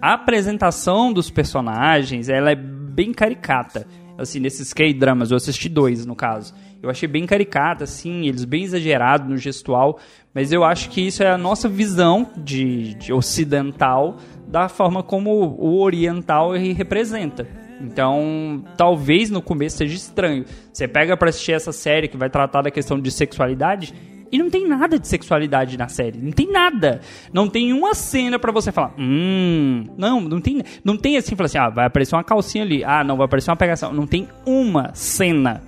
[0.00, 3.86] a apresentação dos personagens ela é bem caricata.
[4.16, 5.30] assim, nesses K-dramas.
[5.30, 6.54] Eu assisti dois, no caso.
[6.82, 9.98] Eu achei bem caricata, assim, eles bem exagerados no gestual,
[10.32, 14.16] mas eu acho que isso é a nossa visão de, de ocidental
[14.48, 17.46] da forma como o oriental representa.
[17.80, 20.44] Então, talvez no começo seja estranho.
[20.72, 23.94] Você pega pra assistir essa série que vai tratar da questão de sexualidade
[24.32, 26.18] e não tem nada de sexualidade na série.
[26.18, 27.00] Não tem nada.
[27.32, 29.86] Não tem uma cena para você falar, hum.
[29.96, 30.62] Não, não tem.
[30.84, 32.84] Não tem assim, falar assim, ah, vai aparecer uma calcinha ali.
[32.84, 33.92] Ah, não, vai aparecer uma pegação.
[33.92, 35.62] Não tem uma cena.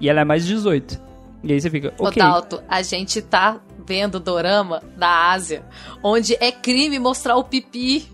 [0.00, 1.00] E ela é mais 18.
[1.44, 2.22] E aí você fica, ok.
[2.22, 5.64] Dalto, a gente tá vendo dorama da Ásia,
[6.02, 8.06] onde é crime mostrar o pipi.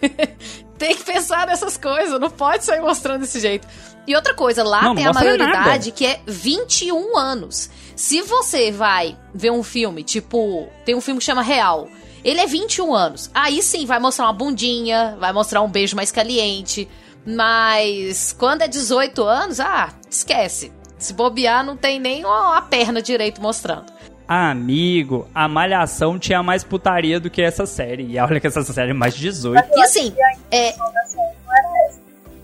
[0.78, 3.66] tem que pensar nessas coisas, não pode sair mostrando desse jeito.
[4.06, 5.90] E outra coisa, lá Não, tem a maioridade nada.
[5.90, 7.68] que é 21 anos.
[7.96, 11.88] Se você vai ver um filme, tipo, tem um filme que chama Real.
[12.22, 13.30] Ele é 21 anos.
[13.34, 16.88] Aí sim vai mostrar uma bundinha, vai mostrar um beijo mais caliente.
[17.24, 20.72] Mas quando é 18 anos, ah, esquece.
[20.98, 23.95] Se bobear, não tem nem a perna direito mostrando.
[24.28, 28.04] Amigo, a Malhação tinha mais putaria do que essa série.
[28.12, 29.56] E olha que essa série é mais de 18.
[29.76, 30.12] E assim,
[30.50, 30.74] é,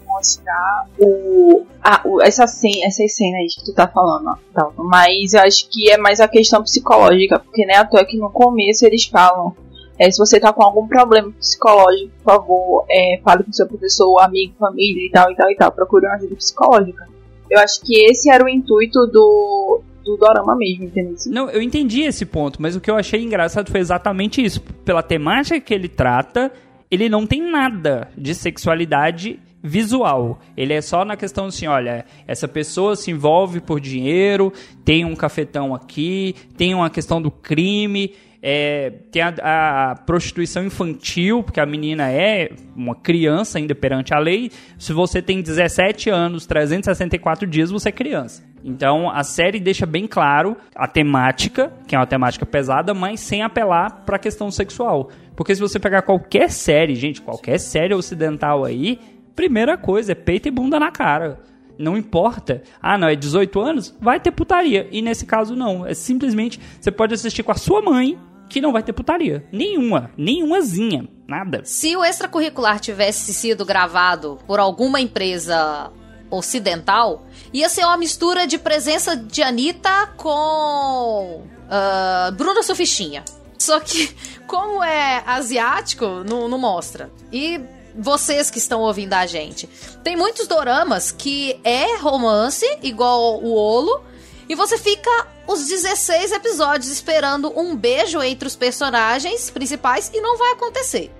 [0.07, 5.40] mostrar o, a, o- essa cena, essas cenas que tu tá falando, ó, mas eu
[5.40, 9.07] acho que é mais a questão psicológica, porque né, à toa que no começo eles
[9.07, 9.55] falam,
[9.99, 14.18] é, se você tá com algum problema psicológico, por favor, é, fale com seu professor,
[14.21, 17.09] amigo, família e tal, e tal, e tal, procure uma ajuda psicológica.
[17.51, 21.15] Eu acho que esse era o intuito do, do Dorama mesmo, entendeu?
[21.27, 24.61] Não, eu entendi esse ponto, mas o que eu achei engraçado foi exatamente isso.
[24.85, 26.53] Pela temática que ele trata,
[26.91, 30.41] ele não tem nada de sexualidade visual.
[30.57, 34.53] Ele é só na questão assim, olha, essa pessoa se envolve por dinheiro,
[34.85, 41.44] tem um cafetão aqui, tem uma questão do crime, é, tem a, a prostituição infantil,
[41.44, 44.50] porque a menina é uma criança ainda perante a lei.
[44.76, 48.42] Se você tem 17 anos, 364 dias, você é criança.
[48.64, 53.42] Então a série deixa bem claro a temática, que é uma temática pesada, mas sem
[53.42, 55.11] apelar para a questão sexual.
[55.37, 58.98] Porque se você pegar qualquer série, gente, qualquer série ocidental aí,
[59.37, 61.38] primeira coisa é peito e bunda na cara.
[61.78, 62.62] Não importa.
[62.81, 63.96] Ah, não, é 18 anos?
[64.00, 64.88] Vai ter putaria.
[64.92, 65.87] E nesse caso, não.
[65.87, 68.18] É simplesmente você pode assistir com a sua mãe
[68.53, 69.45] que não vai ter putaria.
[69.51, 70.11] Nenhuma.
[70.17, 71.09] Nenhumazinha.
[71.27, 71.62] Nada.
[71.65, 75.91] Se o extracurricular tivesse sido gravado por alguma empresa
[76.31, 83.25] ocidental, ia ser uma mistura de presença de Anitta com ah, Bruna Sufistinha.
[83.59, 84.15] Só que,
[84.47, 87.11] como é asiático, não, não mostra.
[87.33, 87.59] E
[87.95, 89.67] vocês que estão ouvindo a gente,
[90.05, 94.03] tem muitos doramas que é romance, igual o Olo,
[94.49, 100.38] e você fica os 16 episódios esperando um beijo entre os personagens principais e não
[100.38, 101.12] vai acontecer.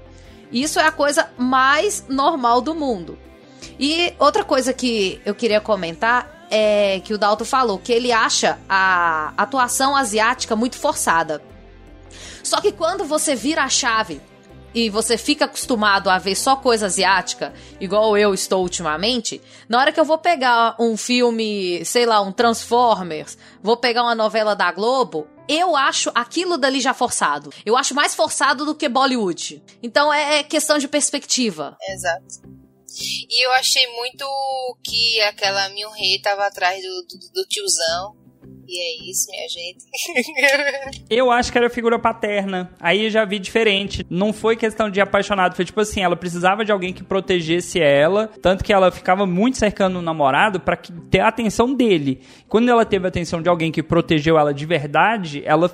[0.51, 3.19] Isso é a coisa mais normal do mundo.
[3.79, 8.59] E outra coisa que eu queria comentar é que o Dalton falou que ele acha
[8.69, 11.43] a atuação asiática muito forçada.
[12.43, 14.21] Só que quando você vira a chave
[14.75, 19.93] e você fica acostumado a ver só coisa asiática, igual eu estou ultimamente, na hora
[19.93, 24.73] que eu vou pegar um filme, sei lá, um Transformers, vou pegar uma novela da
[24.73, 27.53] Globo, eu acho aquilo dali já forçado.
[27.67, 29.63] Eu acho mais forçado do que Bollywood.
[29.83, 31.77] Então é é questão de perspectiva.
[31.89, 32.63] Exato.
[33.29, 34.25] E eu achei muito
[34.85, 38.15] que aquela Myung-Hee tava atrás do, do, do tiozão.
[38.67, 39.85] E é isso, minha gente.
[41.11, 42.73] Eu acho que era figura paterna.
[42.81, 44.07] Aí eu já vi diferente.
[44.09, 45.55] Não foi questão de apaixonado.
[45.57, 48.29] Foi tipo assim, ela precisava de alguém que protegesse ela.
[48.41, 52.23] Tanto que ela ficava muito cercando o namorado pra que- ter a atenção dele.
[52.49, 55.71] Quando ela teve a atenção de alguém que protegeu ela de verdade, ela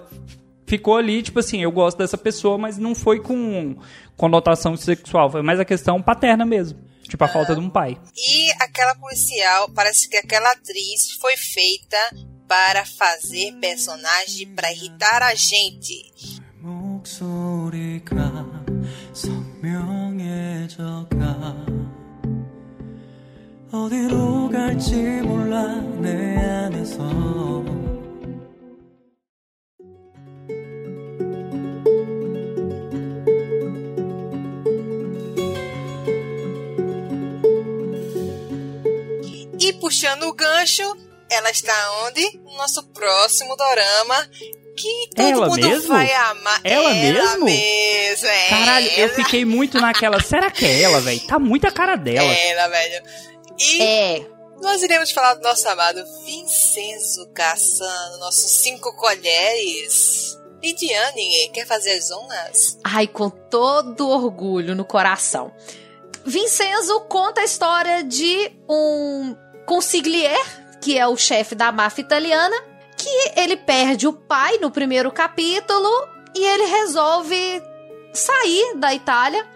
[0.67, 3.77] ficou ali, tipo assim, eu gosto dessa pessoa, mas não foi com
[4.17, 5.31] conotação sexual.
[5.31, 6.79] Foi mais a questão paterna mesmo.
[7.09, 7.97] Tipo, a falta de um pai.
[8.15, 11.97] E aquela policial, parece que aquela atriz foi feita
[12.49, 16.11] para fazer personagem para irritar a gente.
[39.61, 42.39] E puxando o gancho, ela está onde?
[42.39, 44.29] No nosso próximo dorama.
[44.77, 45.89] Que todo Ela mundo mesmo?
[45.89, 46.61] vai amar.
[46.63, 47.45] Ela mesmo?
[47.47, 49.15] mesmo, é Caralho, eu ela.
[49.15, 50.21] fiquei muito naquela.
[50.23, 51.19] Será que é ela, velho?
[51.27, 52.31] Tá muito a cara dela.
[52.33, 53.03] Ela, velho.
[53.59, 54.27] E É.
[54.63, 60.39] nós iremos falar do nosso amado Vincenzo Cassano, nossos cinco colheres.
[60.63, 62.79] Lidiane, quer fazer as honras?
[62.85, 65.53] Ai, com todo orgulho no coração.
[66.25, 69.35] Vincenzo conta a história de um
[69.67, 70.39] consigliere,
[70.81, 72.57] que é o chefe da máfia italiana,
[72.97, 75.89] que ele perde o pai no primeiro capítulo
[76.35, 77.63] e ele resolve
[78.13, 79.47] sair da Itália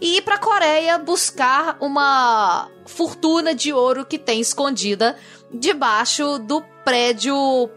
[0.00, 5.16] e ir para Coreia buscar uma fortuna de ouro que tem escondida
[5.52, 7.34] debaixo do prédio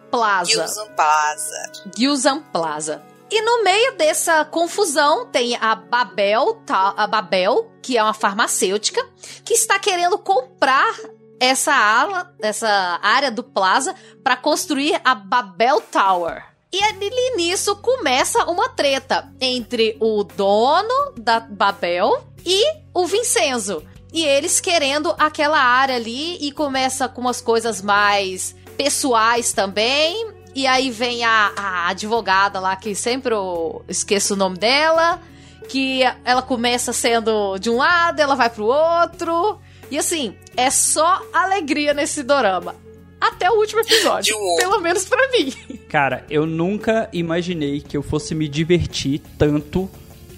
[0.09, 0.49] Plaza.
[0.49, 1.71] Gilson Plaza.
[1.95, 3.03] Gilzan Plaza.
[3.29, 9.03] E no meio dessa confusão tem a Babel, tá, a Babel, que é uma farmacêutica,
[9.43, 10.95] que está querendo comprar
[11.39, 16.43] essa ala, essa área do Plaza para construir a Babel Tower.
[16.71, 23.81] E ali nisso começa uma treta entre o dono da Babel e o Vincenzo.
[24.11, 30.33] E eles querendo aquela área ali e começa com umas coisas mais pessoais também.
[30.53, 35.21] E aí vem a, a advogada lá, que sempre eu esqueço o nome dela.
[35.67, 39.59] Que ela começa sendo de um lado, ela vai pro outro.
[39.91, 42.75] E assim, é só alegria nesse dorama.
[43.19, 44.35] Até o último episódio.
[44.57, 45.51] Pelo menos pra mim.
[45.89, 49.89] Cara, eu nunca imaginei que eu fosse me divertir tanto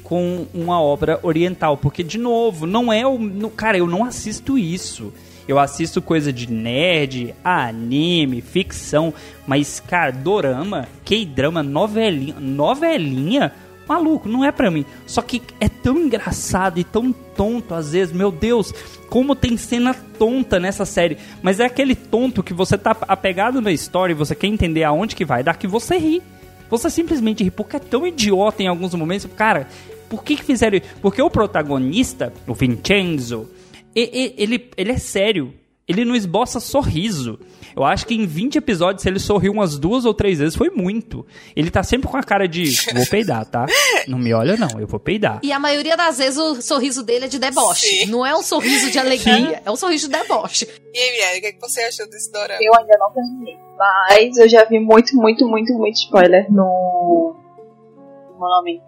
[0.03, 4.57] com uma obra oriental, porque de novo, não é o, no- cara, eu não assisto
[4.57, 5.12] isso.
[5.47, 9.13] Eu assisto coisa de nerd, anime, ficção,
[9.45, 13.53] mas cara, dorama, K-drama, novelinha, novelinha,
[13.88, 14.86] maluco, não é pra mim.
[15.06, 18.73] Só que é tão engraçado e tão tonto às vezes, meu Deus,
[19.10, 21.17] como tem cena tonta nessa série.
[21.41, 25.15] Mas é aquele tonto que você tá apegado na história e você quer entender aonde
[25.15, 26.21] que vai dar que você ri.
[26.69, 29.30] Você simplesmente ri, porque é tão idiota em alguns momentos.
[29.36, 29.67] Cara,
[30.10, 30.88] por que que fizeram isso?
[31.02, 33.50] Porque o protagonista, o Vincenzo,
[33.95, 35.54] ele, ele é sério.
[35.88, 37.39] Ele não esboça sorriso.
[37.73, 40.69] Eu acho que em 20 episódios, se ele sorriu umas duas ou três vezes, foi
[40.69, 41.26] muito.
[41.56, 43.65] Ele tá sempre com a cara de, vou peidar, tá?
[44.08, 45.39] Não me olha não, eu vou peidar.
[45.43, 47.86] E a maioria das vezes o sorriso dele é de deboche.
[47.86, 48.06] Sim.
[48.08, 50.67] Não é um sorriso de alegria, é um sorriso de deboche.
[50.93, 52.60] E aí, Miane, o que, é que você achou desse dorama?
[52.62, 53.58] Eu ainda não terminei.
[53.78, 57.36] Mas eu já vi muito, muito, muito, muito spoiler no.
[58.34, 58.82] Como é o nome?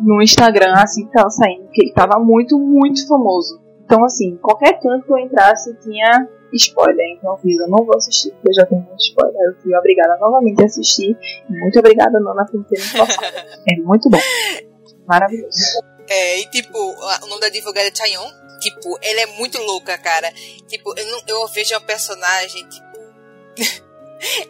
[0.00, 3.61] No Instagram, assim que tava saindo, que ele tava muito, muito famoso.
[3.84, 7.16] Então, assim, qualquer canto que eu entrasse tinha spoiler.
[7.16, 9.34] Então, eu fiz, eu não vou assistir, porque eu já tenho muito spoiler.
[9.48, 11.16] Eu fui obrigada novamente a assistir.
[11.48, 13.36] Muito obrigada, Nona, por ter me forçado.
[13.68, 14.18] É muito bom.
[15.06, 15.58] Maravilhoso.
[16.08, 18.28] É, e tipo, o nome da advogada é Chayon.
[18.60, 20.32] Tipo, ela é muito louca, cara.
[20.68, 22.92] Tipo, eu, não, eu vejo uma personagem, tipo.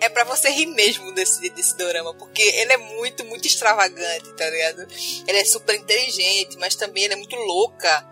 [0.01, 4.49] é pra você rir mesmo desse, desse dorama, porque ele é muito, muito extravagante, tá
[4.51, 4.87] ligado?
[5.27, 8.12] Ela é super inteligente, mas também ela é muito louca.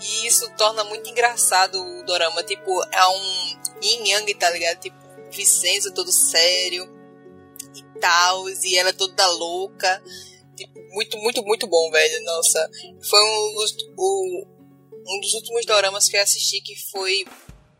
[0.00, 2.42] E isso torna muito engraçado o dorama.
[2.42, 4.80] Tipo, é um yin yang, tá ligado?
[4.80, 4.96] Tipo,
[5.30, 6.88] Vicenzo todo sério
[7.74, 10.02] e tal, e ela toda louca.
[10.56, 12.24] Tipo, muito, muito, muito bom, velho.
[12.24, 12.70] Nossa.
[13.02, 13.76] Foi um dos,
[15.06, 17.24] um dos últimos doramas que eu assisti que foi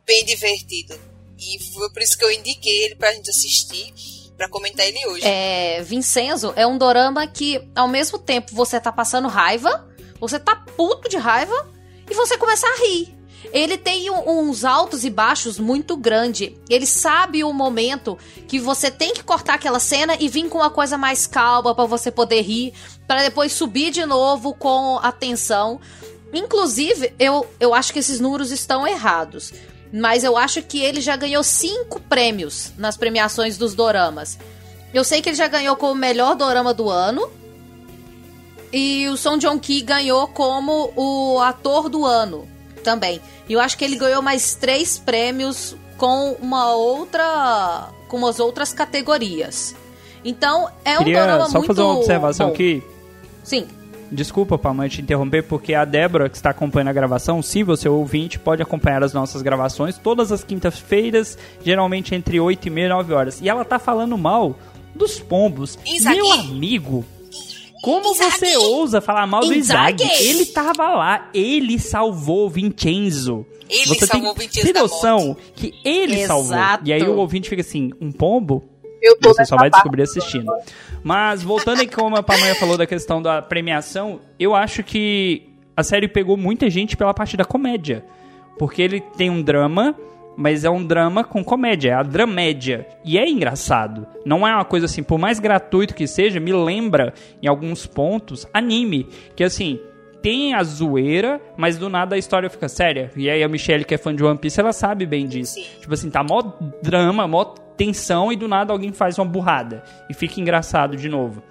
[0.07, 0.99] bem divertido.
[1.39, 3.93] E foi por isso que eu indiquei ele pra gente assistir,
[4.37, 5.25] pra comentar ele hoje.
[5.25, 10.57] É, Vincenzo é um dorama que, ao mesmo tempo, você tá passando raiva, você tá
[10.77, 11.78] puto de raiva
[12.11, 13.17] e você começa a rir.
[13.53, 16.59] Ele tem um- uns altos e baixos muito grande.
[16.69, 18.19] Ele sabe o momento
[18.49, 21.85] que você tem que cortar aquela cena e vir com uma coisa mais calma pra
[21.87, 22.73] você poder rir,
[23.07, 25.81] Pra depois subir de novo com a tensão.
[26.35, 29.53] Inclusive, eu, eu acho que esses números estão errados.
[29.91, 34.39] Mas eu acho que ele já ganhou cinco prêmios nas premiações dos doramas.
[34.93, 37.31] Eu sei que ele já ganhou como melhor dorama do ano.
[38.73, 42.47] E o Song Joong-ki ganhou como o ator do ano
[42.85, 43.21] também.
[43.49, 47.89] E eu acho que ele ganhou mais três prêmios com uma outra.
[48.09, 49.75] com umas outras categorias.
[50.25, 51.67] Então, é um Queria dorama só muito.
[51.69, 52.53] fazer uma observação bom.
[52.53, 52.83] aqui.
[53.43, 53.67] Sim.
[54.11, 57.91] Desculpa, Palma, te interromper, porque a Débora, que está acompanhando a gravação, se você é
[57.91, 62.89] ouvinte, pode acompanhar as nossas gravações todas as quintas-feiras, geralmente entre 8 e meia e
[62.89, 63.41] 9 horas.
[63.43, 64.57] E ela tá falando mal
[64.95, 65.79] dos pombos.
[65.85, 66.17] Inzaghi.
[66.17, 67.05] Meu amigo,
[67.83, 69.53] como você ousa falar mal do.
[69.53, 70.03] Izag?
[70.21, 73.47] Ele tava lá, ele salvou o Vincenzo.
[73.69, 76.45] Ele você salvou o tem, Vincenzo tem noção que ele Exato.
[76.45, 76.87] salvou.
[76.87, 78.65] E aí o ouvinte fica assim, um pombo?
[79.01, 80.51] Eu tô Você só vai descobrir assistindo.
[81.03, 85.83] Mas voltando aí como a Pamanha falou da questão da premiação, eu acho que a
[85.83, 88.05] série pegou muita gente pela parte da comédia.
[88.59, 89.95] Porque ele tem um drama,
[90.39, 92.87] mas é um drama com comédia, é a dramédia.
[93.05, 94.07] E é engraçado.
[94.25, 97.13] Não é uma coisa assim, por mais gratuito que seja, me lembra,
[97.43, 99.09] em alguns pontos, anime.
[99.35, 99.81] Que assim,
[100.23, 103.11] tem a zoeira, mas do nada a história fica séria.
[103.17, 105.55] E aí a Michelle, que é fã de One Piece, ela sabe bem disso.
[105.55, 105.67] Sim.
[105.81, 106.41] Tipo assim, tá mó
[106.81, 107.45] drama, mó
[107.77, 109.83] tensão e do nada alguém faz uma burrada.
[110.09, 111.43] E fica engraçado de novo.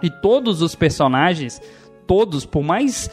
[0.00, 1.60] E todos os personagens,
[2.06, 3.10] todos, por mais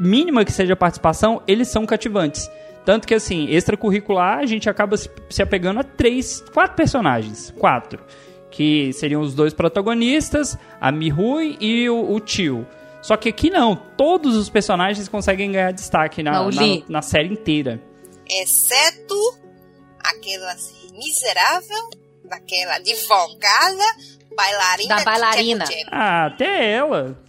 [0.00, 2.50] mínima que seja a participação, eles são cativantes.
[2.88, 7.52] Tanto que, assim, extracurricular, a gente acaba se apegando a três, quatro personagens.
[7.58, 8.02] Quatro.
[8.50, 12.66] Que seriam os dois protagonistas, a Mihui e o, o tio.
[13.02, 17.28] Só que aqui não, todos os personagens conseguem ganhar destaque na, Não, na, na série
[17.28, 17.78] inteira.
[18.26, 19.38] Exceto
[20.00, 21.90] aquela assim, miserável,
[22.24, 23.84] daquela advogada,
[24.34, 24.88] bailarina.
[24.88, 25.64] Da de bailarina.
[25.92, 27.22] Ah, até ela.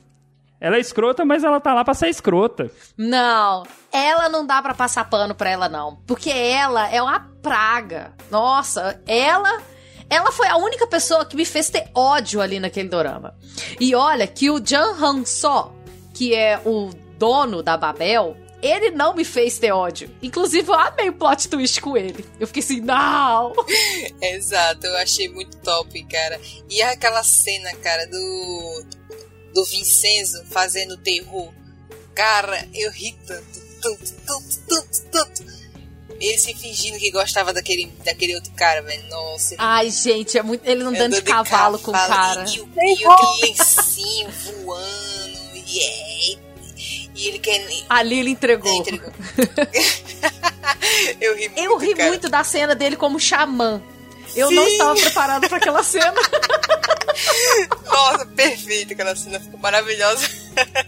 [0.61, 2.69] Ela é escrota, mas ela tá lá pra ser escrota.
[2.97, 5.97] Não, ela não dá pra passar pano pra ela, não.
[6.05, 8.13] Porque ela é uma praga.
[8.29, 9.61] Nossa, ela.
[10.09, 13.35] Ela foi a única pessoa que me fez ter ódio ali naquele dorama.
[13.79, 15.71] E olha que o Jan Han So,
[16.15, 20.09] que é o dono da Babel, ele não me fez ter ódio.
[20.21, 22.25] Inclusive, eu amei o plot twist com ele.
[22.39, 23.53] Eu fiquei assim, não!
[24.21, 26.39] Exato, eu achei muito top, cara.
[26.69, 28.85] E aquela cena, cara, do.
[29.53, 31.51] Do Vincenzo fazendo terror.
[32.15, 33.43] Cara, eu ri tanto,
[33.81, 35.59] tanto, tanto, tanto, tanto.
[36.19, 39.07] Ele se fingindo que gostava daquele, daquele outro cara, velho.
[39.09, 40.65] Nossa, Ai, gente, é muito.
[40.67, 42.43] Ele andando de andando cavalo com o cara.
[42.45, 44.29] E, e, o- e aquele lencinho
[44.63, 45.39] voando.
[45.55, 46.37] É,
[47.15, 47.65] e ele quer.
[47.89, 48.73] Ali ele entregou.
[48.73, 49.11] Entregou.
[51.21, 51.61] eu ri muito.
[51.61, 52.09] Eu ri cara.
[52.09, 53.81] muito da cena dele como xamã.
[54.39, 54.55] Eu Sim.
[54.55, 56.13] não estava preparado para aquela cena.
[57.85, 58.93] Nossa, perfeito.
[58.93, 60.25] Aquela cena ficou maravilhosa.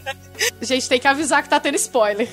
[0.62, 2.28] Gente, tem que avisar que tá tendo spoiler.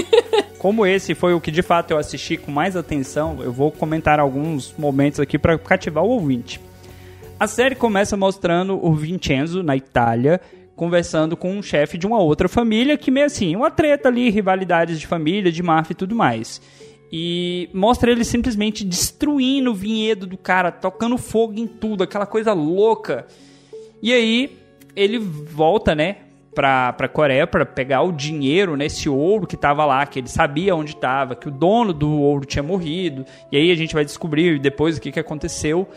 [0.58, 4.18] Como esse foi o que de fato eu assisti com mais atenção, eu vou comentar
[4.18, 6.60] alguns momentos aqui pra cativar o ouvinte.
[7.38, 10.40] A série começa mostrando o Vincenzo na Itália
[10.74, 14.98] conversando com um chefe de uma outra família que meio assim, uma treta ali, rivalidades
[14.98, 16.60] de família, de máfia e tudo mais.
[17.12, 22.52] E mostra ele simplesmente destruindo o vinhedo do cara, tocando fogo em tudo, aquela coisa
[22.52, 23.26] louca.
[24.02, 24.58] E aí
[24.96, 26.16] ele volta, né,
[26.54, 30.28] pra, pra Coreia pra pegar o dinheiro, né, esse ouro que tava lá, que ele
[30.28, 33.24] sabia onde tava, que o dono do ouro tinha morrido.
[33.50, 35.88] E aí a gente vai descobrir depois o que, que aconteceu.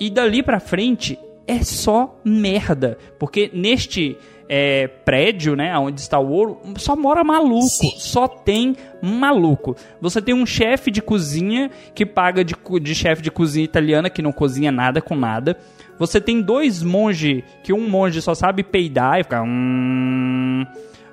[0.00, 2.98] E dali pra frente é só merda.
[3.18, 4.16] Porque neste
[4.48, 7.68] é, prédio, né, onde está o ouro, só mora maluco.
[7.68, 7.92] Sim.
[7.98, 9.76] Só tem maluco.
[10.00, 14.22] Você tem um chefe de cozinha que paga de, de chefe de cozinha italiana que
[14.22, 15.56] não cozinha nada com nada.
[15.98, 19.42] Você tem dois monges que um monge só sabe peidar e ficar.
[19.42, 20.64] Hum...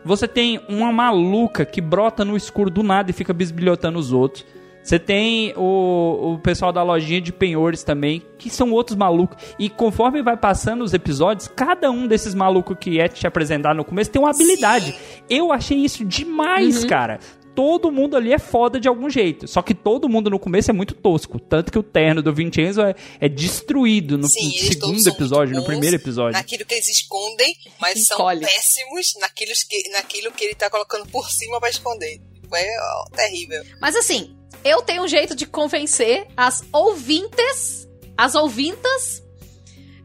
[0.06, 4.46] Você tem uma maluca que brota no escuro do nada e fica bisbilhotando os outros.
[4.86, 9.44] Você tem o, o pessoal da lojinha de penhores também, que são outros malucos.
[9.58, 13.84] E conforme vai passando os episódios, cada um desses malucos que é te apresentar no
[13.84, 14.96] começo tem uma habilidade.
[15.28, 17.20] Eu achei isso demais, cara.
[17.56, 19.48] Todo mundo ali é foda de algum jeito.
[19.48, 21.40] Só que todo mundo no começo é muito tosco.
[21.40, 25.96] Tanto que o terno do Vincenzo é, é destruído no, Sim, segundo episódio, no primeiro
[25.96, 26.34] episódio.
[26.34, 31.32] Naquilo que eles escondem, mas são péssimos naquilo que, naquilo que ele tá colocando por
[31.32, 32.22] cima pra esconder.
[32.48, 33.64] Foi ó, terrível.
[33.82, 37.88] Mas assim, eu tenho um jeito de convencer as ouvintes,
[38.18, 39.24] as ouvintas,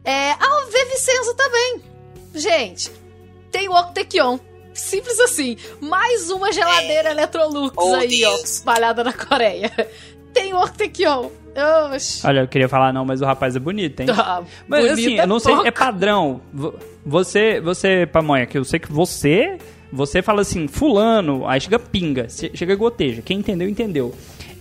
[0.04, 1.82] é, a ver Vicenzo também.
[2.34, 2.90] Gente,
[3.50, 4.38] tem o Octequion.
[4.72, 5.56] Simples assim.
[5.80, 8.44] Mais uma geladeira Electrolux Oh, aí, ó, Deus.
[8.44, 9.70] espalhada na Coreia.
[10.32, 11.28] Tem o Octequion.
[11.92, 12.24] Oxi.
[12.24, 14.06] Olha, eu queria falar, não, mas o rapaz é bonito, hein?
[14.16, 15.66] Ah, Mas assim, eu não sei, pouco.
[15.66, 16.40] é padrão.
[16.54, 16.72] Vo-
[17.04, 19.58] Você, você, Pamonha, que eu sei que você,
[19.92, 23.20] você fala assim, fulano, aí chega pinga, che- chega goteja.
[23.22, 24.14] Quem entendeu, entendeu.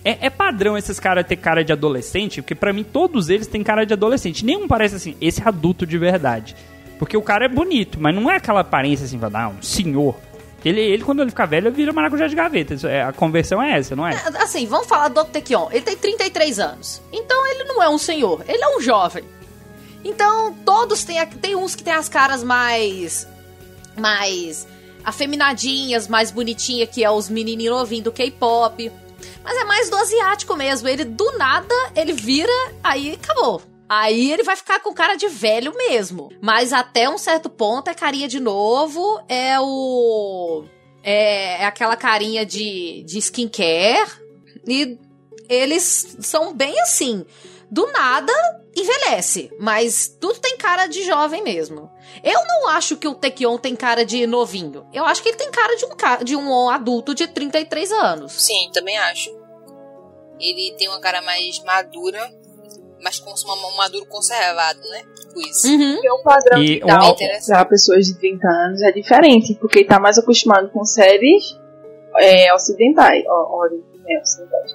[0.04, 3.62] É, é padrão esses caras ter cara de adolescente, porque pra mim todos eles têm
[3.62, 4.44] cara de adolescente.
[4.44, 6.56] Nenhum parece assim, esse é adulto de verdade.
[6.98, 10.16] Porque o cara é bonito, mas não é aquela aparência assim, vai dar um senhor.
[10.64, 12.74] Ele, ele, quando ele ficar velho, vira maracujá de gaveta.
[12.74, 14.14] Isso é- a conversão é essa, não é?
[14.38, 15.68] Assim, vamos falar do Octequion.
[15.70, 17.00] Ele tem 33 anos.
[17.10, 19.24] Então ele não é um senhor, ele é um jovem.
[20.04, 21.24] Então todos têm.
[21.26, 23.26] Tem uns que tem as caras mais.
[23.96, 24.66] mais.
[25.02, 28.92] afeminadinhas, mais bonitinha, que é os menininhos novinhos do K-pop.
[29.42, 30.88] Mas é mais do asiático mesmo.
[30.88, 32.52] Ele do nada, ele vira,
[32.82, 33.62] aí acabou.
[33.88, 36.28] Aí ele vai ficar com cara de velho mesmo.
[36.40, 40.64] Mas até um certo ponto é carinha de novo, é o.
[41.02, 44.10] É, é aquela carinha de, de skincare.
[44.66, 44.96] E
[45.48, 47.26] eles são bem assim.
[47.70, 48.32] Do nada,
[48.76, 49.50] envelhece.
[49.58, 51.90] Mas tudo tem cara de jovem mesmo.
[52.24, 54.86] Eu não acho que o Tekion tem cara de novinho.
[54.92, 58.32] Eu acho que ele tem cara de um, ca- de um adulto de 33 anos.
[58.32, 59.30] Sim, também acho.
[60.40, 62.28] Ele tem uma cara mais madura,
[63.02, 65.02] mas com um maduro conservado, né?
[65.20, 65.68] Tipo isso.
[65.68, 65.94] Uhum.
[65.94, 69.84] Porque o padrão E de idade uma- para pessoas de 30 anos é diferente, porque
[69.84, 71.56] tá mais acostumado com séries
[72.18, 73.22] é, ocidentais.
[73.28, 74.72] ó, ori- é, ocidentais.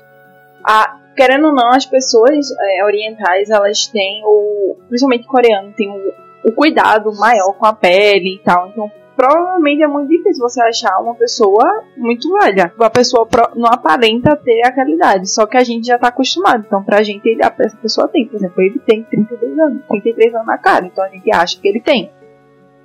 [0.64, 4.76] Ah, querendo ou não, as pessoas é, orientais, elas têm o.
[4.88, 8.68] Principalmente coreano, tem o, o cuidado maior com a pele e tal.
[8.70, 12.72] Então, provavelmente é muito difícil você achar uma pessoa muito velha.
[12.80, 16.64] A pessoa pro- não aparenta ter aquela idade, só que a gente já tá acostumado.
[16.68, 18.28] Então, pra gente, ele, essa pessoa tem.
[18.28, 21.68] Por exemplo, ele tem 32 anos, 33 anos na cara, então a gente acha que
[21.68, 22.12] ele tem.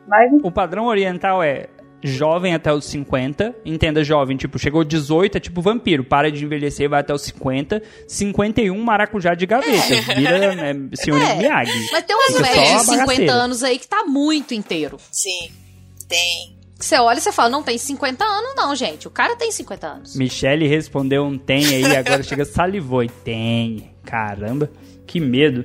[0.07, 1.66] Mas O padrão oriental é
[2.03, 3.55] jovem até os 50.
[3.65, 6.05] Entenda jovem, tipo, chegou 18, é tipo vampiro.
[6.05, 7.83] Para de envelhecer, vai até os 50.
[8.07, 10.15] 51, maracujá de gaveta.
[10.15, 11.37] Vira é, senhor É.
[11.37, 11.89] Miyagi.
[11.93, 13.33] Mas tem umas velhas de a 50 bagaceira.
[13.33, 14.97] anos aí que tá muito inteiro.
[15.11, 15.51] Sim,
[16.09, 16.57] tem.
[16.79, 19.07] Que Você olha e você fala, não tem 50 anos não, gente.
[19.07, 20.17] O cara tem 50 anos.
[20.17, 23.03] Michele respondeu um tem aí, agora chega salivou.
[23.05, 23.91] E tem.
[24.03, 24.71] Caramba,
[25.07, 25.65] que medo.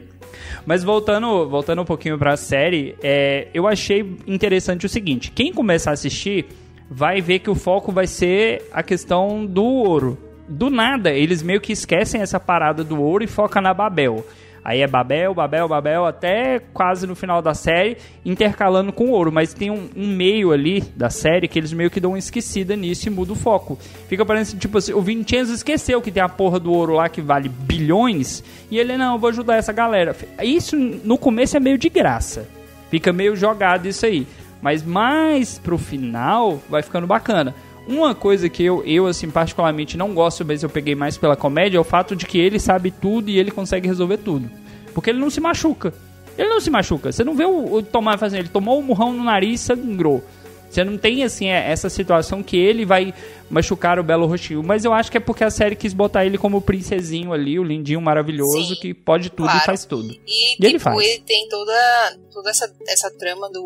[0.65, 5.91] Mas voltando, voltando um pouquinho pra série, é, eu achei interessante o seguinte: quem começar
[5.91, 6.45] a assistir
[6.89, 10.17] vai ver que o foco vai ser a questão do ouro.
[10.47, 14.25] Do nada, eles meio que esquecem essa parada do ouro e focam na Babel.
[14.65, 19.31] Aí é Babel, Babel, Babel, até quase no final da série, intercalando com ouro.
[19.31, 22.75] Mas tem um, um meio ali da série que eles meio que dão uma esquecida
[22.75, 23.77] nisso e muda o foco.
[24.09, 27.21] Fica parecendo, tipo assim, o Vincenzo esqueceu que tem a porra do ouro lá que
[27.21, 28.43] vale bilhões.
[28.71, 30.15] E ele, não, vou ajudar essa galera.
[30.41, 32.49] Isso no começo é meio de graça.
[32.89, 34.25] Fica meio jogado isso aí.
[34.63, 37.53] Mas mais pro final vai ficando bacana.
[37.87, 41.77] Uma coisa que eu, eu, assim, particularmente não gosto, mas eu peguei mais pela comédia,
[41.77, 44.49] é o fato de que ele sabe tudo e ele consegue resolver tudo.
[44.93, 45.93] Porque ele não se machuca.
[46.37, 47.11] Ele não se machuca.
[47.11, 48.39] Você não vê o, o Tomar fazendo.
[48.41, 50.23] Ele tomou um murrão no nariz e sangrou.
[50.69, 53.13] Você não tem, assim, é- essa situação que ele vai
[53.49, 54.61] machucar o Belo Rostinho.
[54.63, 57.63] Mas eu acho que é porque a série quis botar ele como princesinho ali, o
[57.63, 59.59] lindinho maravilhoso, Sim, que pode tudo claro.
[59.61, 60.11] e faz tudo.
[60.11, 60.97] E, E ele tipo, faz.
[60.99, 63.61] ele tem toda, toda essa, essa trama do,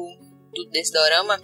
[0.53, 1.39] do, desse dorama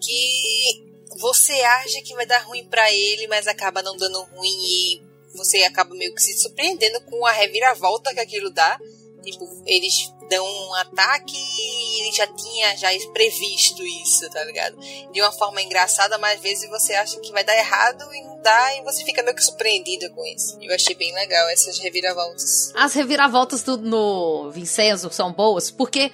[0.00, 0.91] que
[1.22, 5.02] você acha que vai dar ruim pra ele, mas acaba não dando ruim e
[5.32, 8.76] você acaba meio que se surpreendendo com a reviravolta que aquilo dá.
[9.22, 14.76] Tipo, eles dão um ataque e ele já tinha já previsto isso, tá ligado?
[15.12, 18.42] De uma forma engraçada, mas às vezes você acha que vai dar errado e não
[18.42, 20.58] dá, e você fica meio que surpreendida com isso.
[20.60, 22.72] Eu achei bem legal essas reviravoltas.
[22.74, 26.10] As reviravoltas do, no Vincenzo são boas porque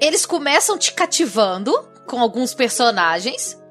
[0.00, 1.72] eles começam te cativando
[2.06, 3.62] com alguns personagens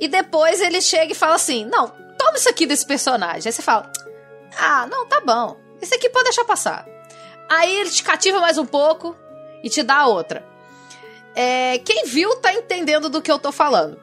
[0.00, 1.88] e depois ele chega e fala assim: Não,
[2.18, 3.48] toma isso aqui desse personagem.
[3.48, 3.90] Aí você fala:
[4.58, 5.56] Ah, não, tá bom.
[5.80, 6.86] Esse aqui pode deixar passar.
[7.48, 9.16] Aí ele te cativa mais um pouco
[9.62, 10.44] e te dá outra.
[11.34, 14.00] É, quem viu tá entendendo do que eu tô falando.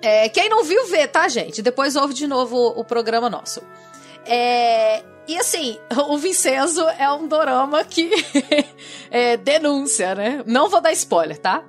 [0.00, 1.62] É, quem não viu, vê, tá, gente?
[1.62, 3.62] Depois ouve de novo o, o programa nosso.
[4.26, 5.78] É, e assim,
[6.08, 8.10] o Vincenzo é um dorama que
[9.10, 10.42] é, denúncia, né?
[10.46, 11.64] Não vou dar spoiler, tá?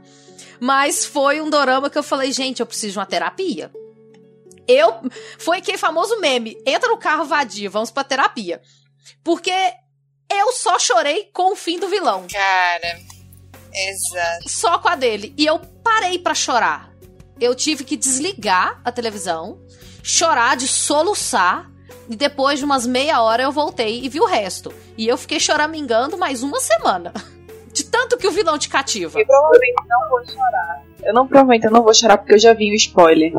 [0.60, 3.72] Mas foi um dorama que eu falei, gente, eu preciso de uma terapia.
[4.68, 5.02] Eu.
[5.38, 8.62] Foi aquele famoso meme: entra no carro vadio, vamos pra terapia.
[9.24, 9.54] Porque
[10.32, 12.26] eu só chorei com o fim do vilão.
[12.32, 13.00] Cara,
[13.74, 14.50] exato.
[14.50, 15.34] Só com a dele.
[15.38, 16.92] E eu parei pra chorar.
[17.40, 19.60] Eu tive que desligar a televisão,
[20.04, 21.70] chorar de soluçar.
[22.08, 24.74] E depois de umas meia hora eu voltei e vi o resto.
[24.96, 27.12] E eu fiquei choramingando mais uma semana.
[27.96, 29.18] Tanto que o vilão te cativa.
[29.18, 30.84] eu provavelmente não vou chorar.
[31.02, 33.34] Eu não provavelmente eu não vou chorar porque eu já vi o spoiler.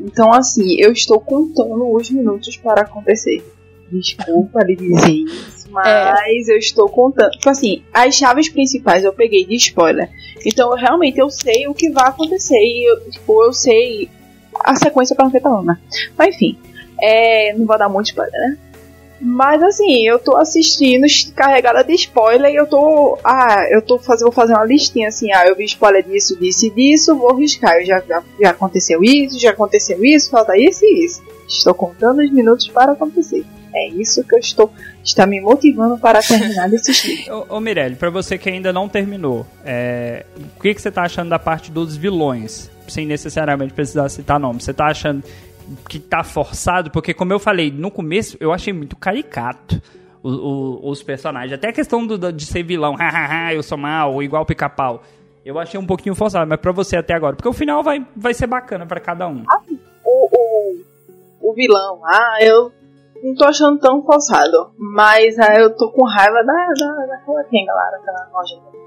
[0.00, 3.44] Então, assim, eu estou contando os minutos para acontecer.
[3.92, 7.32] Desculpa dizer isso, mas eu estou contando.
[7.32, 10.08] Tipo assim, as chaves principais eu peguei de spoiler.
[10.46, 12.56] Então, eu, realmente, eu sei o que vai acontecer.
[12.56, 14.08] E, eu, tipo, eu sei
[14.64, 15.78] a sequência para não ter Ana.
[16.16, 16.58] Mas, enfim,
[16.98, 18.58] é, não vou dar muito spoiler, né?
[19.20, 21.04] Mas assim, eu tô assistindo
[21.34, 23.18] carregada de spoiler e eu tô.
[23.24, 26.66] Ah, eu tô fazendo, vou fazer uma listinha assim, ah, eu vi spoiler disso, disso
[26.66, 27.84] e disso, vou riscar.
[27.84, 31.22] Já, já, já aconteceu isso, já aconteceu isso, falta isso e isso.
[31.48, 33.44] Estou contando os minutos para acontecer.
[33.74, 34.72] É isso que eu estou.
[35.04, 37.28] Está me motivando para terminar de assistir.
[37.32, 41.02] Ô, ô Mirelle, pra você que ainda não terminou, é, o que, que você tá
[41.02, 42.70] achando da parte dos vilões?
[42.86, 44.62] Sem necessariamente precisar citar nome.
[44.62, 45.22] Você tá achando
[45.88, 46.90] que tá forçado?
[46.90, 49.80] Porque, como eu falei, no começo eu achei muito caricato
[50.22, 50.28] o-
[50.86, 51.52] o- os personagens.
[51.52, 55.02] Até a questão do- de ser vilão, hahaha, eu sou mal, igual pica-pau.
[55.44, 57.34] Eu achei um pouquinho forçado, mas pra você até agora.
[57.36, 59.44] Porque o final vai, vai ser bacana pra cada um.
[60.04, 60.28] O,
[61.42, 62.70] o, o vilão, ah, eu
[63.22, 64.70] não tô achando tão forçado.
[64.76, 68.78] Mas ah, eu tô com raiva da, da, daquela quem, galera, aquela nojenta.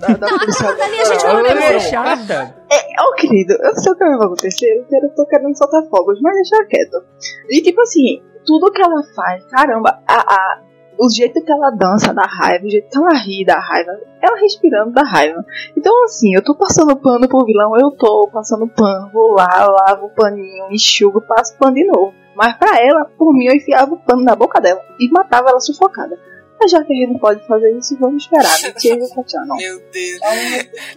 [0.00, 2.54] Da, da dali a gente é Eu- chata.
[2.70, 6.20] É, ô querido, eu sei o que vai acontecer, eu quero- tô querendo soltar fogos,
[6.20, 7.04] mas deixa quieto.
[7.48, 10.60] E tipo assim, tudo que ela faz, caramba, a, a-
[10.98, 14.38] o jeito que ela dança da raiva, o jeito que ela ri da raiva, ela
[14.40, 15.42] respirando da raiva.
[15.76, 20.06] Então assim, eu tô passando pano pro vilão, eu tô passando pano, vou lá, lavo
[20.06, 22.12] o paninho, enxugo, passo pano de novo.
[22.36, 25.60] Mas pra ela, por mim, eu enfiava o pano na boca dela e matava ela
[25.60, 26.18] sufocada.
[26.60, 28.62] Mas já que a gente não pode fazer isso, vamos esperar.
[28.62, 29.54] Mentira, Tatiana.
[29.56, 30.20] Meu Deus.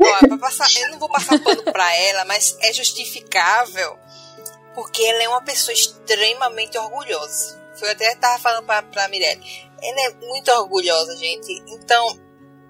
[0.01, 3.97] Ó, pra passar, eu não vou passar pano pra ela, mas é justificável
[4.73, 7.61] porque ela é uma pessoa extremamente orgulhosa.
[7.75, 9.41] Foi até tava falando pra, pra Mirelle.
[9.81, 11.51] Ela é muito orgulhosa, gente.
[11.67, 12.19] Então,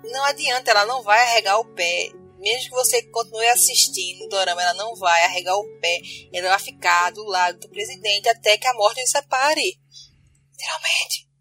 [0.03, 2.11] não adianta, ela não vai arregar o pé.
[2.39, 5.99] Mesmo que você continue assistindo o dorama, ela não vai arregar o pé.
[6.33, 9.79] Ela vai ficar do lado do presidente até que a morte os separe.
[10.51, 11.32] Literalmente.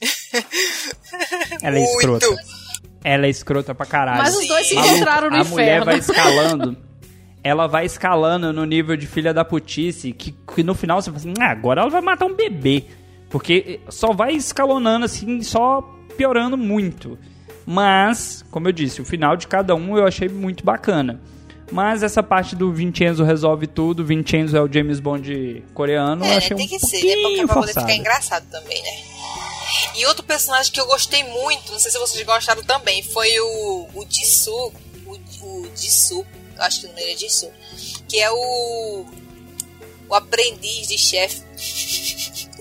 [1.62, 1.96] Ela é Muito.
[1.98, 2.26] escrota.
[3.04, 4.18] Ela é escrota pra caralho.
[4.22, 5.84] Mas os dois se encontraram no a mulher inferno.
[5.86, 6.76] vai escalando.
[7.44, 11.18] Ela vai escalando no nível de filha da putice, que, que no final você fala
[11.18, 12.84] assim, ah, agora ela vai matar um bebê.
[13.30, 15.80] Porque só vai escalonando assim, só
[16.16, 17.18] piorando muito.
[17.64, 21.20] Mas, como eu disse, o final de cada um eu achei muito bacana.
[21.70, 26.30] Mas essa parte do Vincenzo resolve tudo, Vincenzo é o James Bond coreano, eu É,
[26.30, 26.36] né?
[26.38, 27.22] achei um tem que ser, né?
[27.22, 28.88] Porque pra poder ficar engraçado também, né?
[29.94, 33.88] E outro personagem que eu gostei muito, não sei se vocês gostaram também, foi o,
[33.94, 34.72] o Jisoo.
[35.06, 35.12] O,
[35.46, 36.26] o Jisoo,
[36.58, 37.52] acho que o nome é Jisoo.
[38.08, 39.06] Que é o.
[40.08, 41.42] O aprendiz de chefe.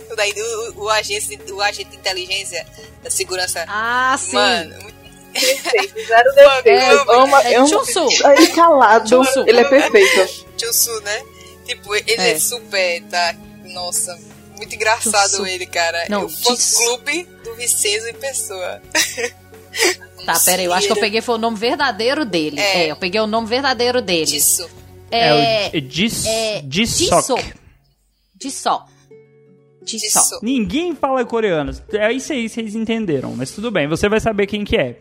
[0.10, 2.66] O, daí, o, o, agente, o agente de inteligência
[3.04, 3.64] da segurança.
[3.68, 4.34] Ah, sim.
[4.34, 4.88] Mano,
[5.32, 6.68] Perfeito, zero defeito.
[6.68, 8.08] É, amo, é Chunsu.
[8.32, 9.08] ele calado.
[9.08, 9.46] Chunsu.
[9.48, 10.46] Ele é perfeito.
[10.58, 11.24] Chusu, né?
[11.66, 12.40] Tipo, ele é, É.
[12.40, 13.04] super.
[13.04, 13.36] Tá,
[13.66, 14.18] nossa,
[14.58, 16.06] muito engraçado ele, cara.
[16.10, 18.82] Não, é o fã clube do Vicenzo em pessoa.
[20.26, 22.60] Tá, pera aí, eu acho que eu peguei foi o nome verdadeiro dele.
[22.60, 22.88] É.
[22.88, 24.26] É, eu peguei o nome verdadeiro dele.
[24.26, 24.68] Disso.
[25.10, 26.64] É, É, o Jis, é.
[26.70, 27.40] Jisoo.
[28.36, 28.82] Disso.
[30.44, 31.72] Ninguém fala coreano.
[31.94, 33.34] É isso aí, vocês entenderam.
[33.38, 34.98] Mas tudo bem, você vai saber quem que é.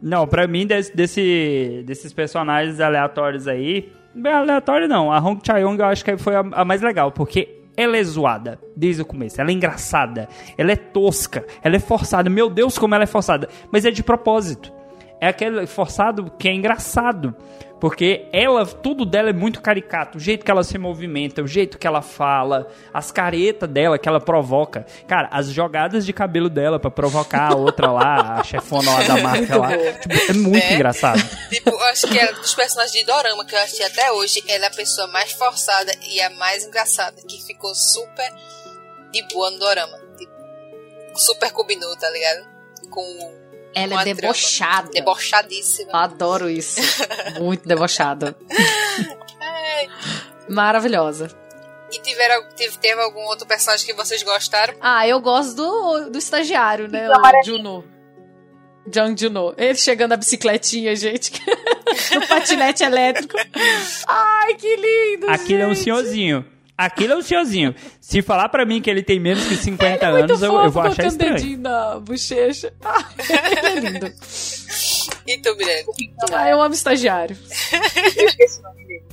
[0.00, 3.92] Não, pra mim, desse, desse- desses personagens aleatórios aí...
[4.14, 5.12] Bem aleatório não.
[5.12, 8.58] A Hong Chae-young eu acho que foi a, a mais legal, porque ela é zoada
[8.76, 9.40] desde o começo.
[9.40, 10.28] Ela é engraçada.
[10.58, 11.46] Ela é tosca.
[11.62, 12.28] Ela é forçada.
[12.28, 13.48] Meu Deus, como ela é forçada.
[13.70, 14.72] Mas é de propósito.
[15.20, 17.34] É aquele forçado que é engraçado.
[17.80, 20.18] Porque ela, tudo dela é muito caricato.
[20.18, 24.08] O jeito que ela se movimenta, o jeito que ela fala, as caretas dela que
[24.08, 24.84] ela provoca.
[25.06, 29.16] Cara, as jogadas de cabelo dela pra provocar a outra lá, a chefona lá da
[29.18, 29.68] marca lá.
[29.92, 30.74] Tipo, é muito Né?
[30.74, 31.20] engraçado.
[31.50, 34.64] Tipo, eu acho que é dos personagens de Dorama que eu achei até hoje, ela
[34.64, 38.28] é a pessoa mais forçada e a mais engraçada, que ficou super
[39.12, 39.96] de boa no Dorama.
[40.18, 40.32] Tipo,
[41.14, 42.44] super combinou, tá ligado?
[42.90, 43.37] Com
[43.82, 44.90] Ela é debochada.
[44.90, 45.90] debochadíssima.
[45.92, 46.80] Adoro isso.
[47.40, 48.36] Muito debochada.
[49.40, 49.88] É.
[50.48, 51.30] Maravilhosa.
[51.90, 54.74] E tiveram, teve, teve algum outro personagem que vocês gostaram?
[54.80, 57.06] Ah, eu gosto do, do estagiário, né?
[57.06, 57.44] Do O.
[57.44, 57.84] Juno.
[58.92, 59.54] Jung Juno.
[59.56, 61.32] Ele chegando na bicicletinha, gente.
[62.14, 63.36] no patinete elétrico.
[64.06, 66.44] Ai, que lindo, Aquilo é um senhorzinho.
[66.78, 67.74] Aquilo é um senhorzinho.
[68.00, 70.82] Se falar pra mim que ele tem menos que 50 é anos, eu, eu vou
[70.84, 71.34] achar estranho.
[71.34, 72.72] dedinho na bochecha.
[72.84, 74.12] Ai, ele é lindo.
[75.26, 75.84] E tu, Mirelle?
[76.32, 77.36] Ah, eu amo estagiário.
[78.16, 79.04] Eu esqueci o nome dele.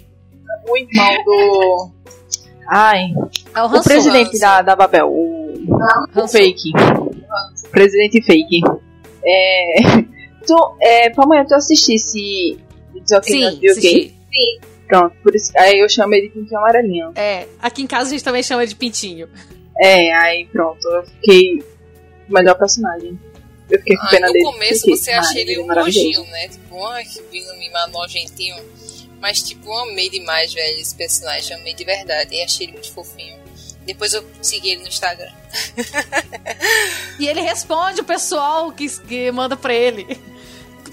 [0.70, 1.92] O irmão do.
[2.70, 3.08] Ai,
[3.54, 3.84] É o o Hanson.
[3.84, 5.10] presidente da, da Babel.
[5.10, 5.84] O, o
[6.16, 6.28] Hanson.
[6.30, 6.72] fake.
[7.72, 8.62] Presidente fake.
[9.26, 9.76] É.
[10.48, 12.12] Tu, é, Pamonha, tu assistisse
[13.24, 14.16] Sim, no UK?
[14.88, 15.52] Pronto, por isso.
[15.58, 17.12] Aí eu chamo ele de pintinho amarelinho.
[17.16, 19.28] É, aqui em casa a gente também chama de pintinho.
[19.82, 21.60] É, aí pronto, eu fiquei.
[22.30, 23.20] o Melhor personagem.
[23.70, 24.46] Eu fiquei com Ah, pena no dele.
[24.46, 26.48] começo Fiquei, você acha ah, ele é um nojinho, né?
[26.50, 28.56] Tipo, ai, que vindo mimar nojentinho.
[29.20, 31.54] Mas, tipo, eu amei demais, velho, esse personagem.
[31.54, 32.36] Eu amei de verdade.
[32.36, 33.36] E achei ele muito fofinho.
[33.86, 35.32] Depois eu segui ele no Instagram.
[37.20, 40.06] E ele responde o pessoal que, que manda pra ele.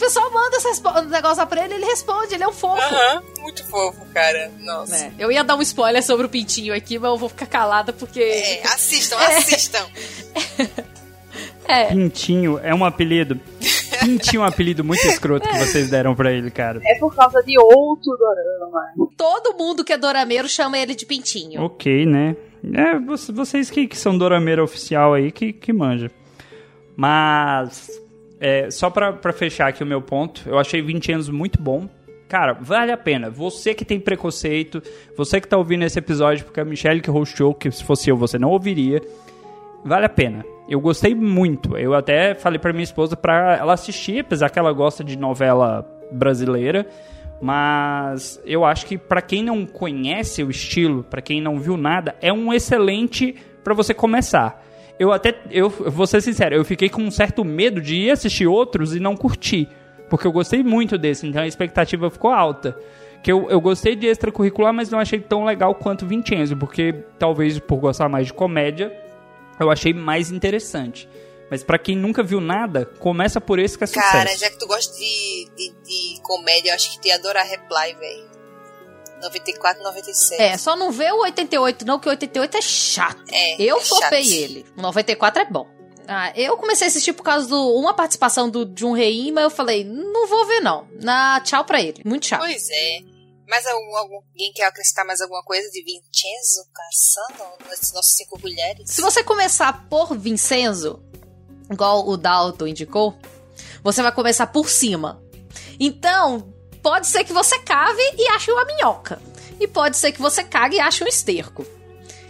[0.02, 2.82] O pessoal manda esse negócio pra ele, ele responde, ele é um fofo.
[2.82, 4.50] Aham, muito fofo, cara.
[4.58, 4.96] Nossa.
[4.96, 7.92] É, eu ia dar um spoiler sobre o pintinho aqui, mas eu vou ficar calada
[7.92, 8.20] porque.
[8.20, 9.86] É, assistam, assistam.
[11.68, 13.40] É, Pintinho é um apelido.
[14.00, 16.80] Pintinho é um apelido muito escroto que vocês deram pra ele, cara.
[16.84, 18.92] É por causa de outro dorama.
[19.16, 21.62] todo mundo que é dorameiro chama ele de pintinho.
[21.62, 22.34] Ok, né?
[22.74, 26.10] É, vo- vocês que, que são dorameira oficial aí que, que manja.
[26.96, 27.88] Mas,
[28.42, 31.88] é, só pra fechar aqui o meu ponto, eu achei 20 anos muito bom.
[32.28, 33.30] Cara, vale a pena.
[33.30, 34.82] Você que tem preconceito,
[35.16, 38.16] você que tá ouvindo esse episódio porque a Michelle que hostou, que se fosse eu
[38.16, 39.00] você não ouviria,
[39.84, 40.44] vale a pena.
[40.68, 41.76] Eu gostei muito.
[41.76, 45.86] Eu até falei pra minha esposa pra ela assistir, apesar que ela gosta de novela
[46.10, 46.86] brasileira.
[47.40, 52.16] Mas eu acho que pra quem não conhece o estilo, pra quem não viu nada,
[52.20, 54.64] é um excelente pra você começar.
[55.02, 58.46] Eu até, eu vou ser sincero, eu fiquei com um certo medo de ir assistir
[58.46, 59.68] outros e não curtir.
[60.08, 62.78] Porque eu gostei muito desse, então a expectativa ficou alta.
[63.20, 67.58] Que eu, eu gostei de extracurricular, mas não achei tão legal quanto Vincenzo, porque talvez
[67.58, 68.96] por gostar mais de comédia,
[69.58, 71.08] eu achei mais interessante.
[71.50, 74.12] Mas pra quem nunca viu nada, começa por esse que é sucesso.
[74.12, 77.44] Cara, já que tu gosta de, de, de comédia, eu acho que tu ia adorar
[77.44, 78.31] Reply, velho.
[79.22, 80.42] 94, 97.
[80.42, 83.22] É, só não vê o 88, não, que o 88 é chato.
[83.30, 84.34] É, Eu é flopei chato.
[84.34, 84.66] ele.
[84.76, 85.66] O 94 é bom.
[86.06, 89.44] Ah, eu comecei a assistir por causa de uma participação do, de um rei, mas
[89.44, 90.86] eu falei, não vou ver não.
[91.00, 92.02] Na, tchau pra ele.
[92.04, 92.40] Muito chato.
[92.40, 92.98] Pois é.
[93.48, 97.52] Mas algum, alguém quer acrescentar mais alguma coisa de Vincenzo Cassano?
[97.68, 98.90] Nesses nossos cinco mulheres?
[98.90, 101.02] Se você começar por Vincenzo,
[101.70, 103.14] igual o Dalton indicou,
[103.82, 105.22] você vai começar por cima.
[105.78, 106.52] Então,
[106.82, 109.20] pode ser que você cave e ache uma minhoca.
[109.60, 111.64] E pode ser que você cague e ache um esterco.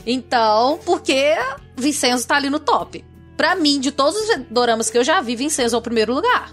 [0.07, 1.35] Então, porque
[1.77, 3.05] Vincenzo tá ali no top.
[3.37, 6.51] Pra mim, de todos os doramas que eu já vi, Vincenzo é o primeiro lugar.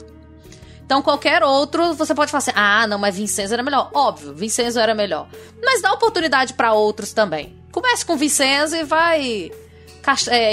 [0.85, 3.91] Então, qualquer outro, você pode falar assim: ah, não, mas Vincenzo era melhor.
[3.93, 5.27] Óbvio, Vincenzo era melhor.
[5.63, 7.55] Mas dá oportunidade pra outros também.
[7.71, 9.51] Comece com Vincenzo e vai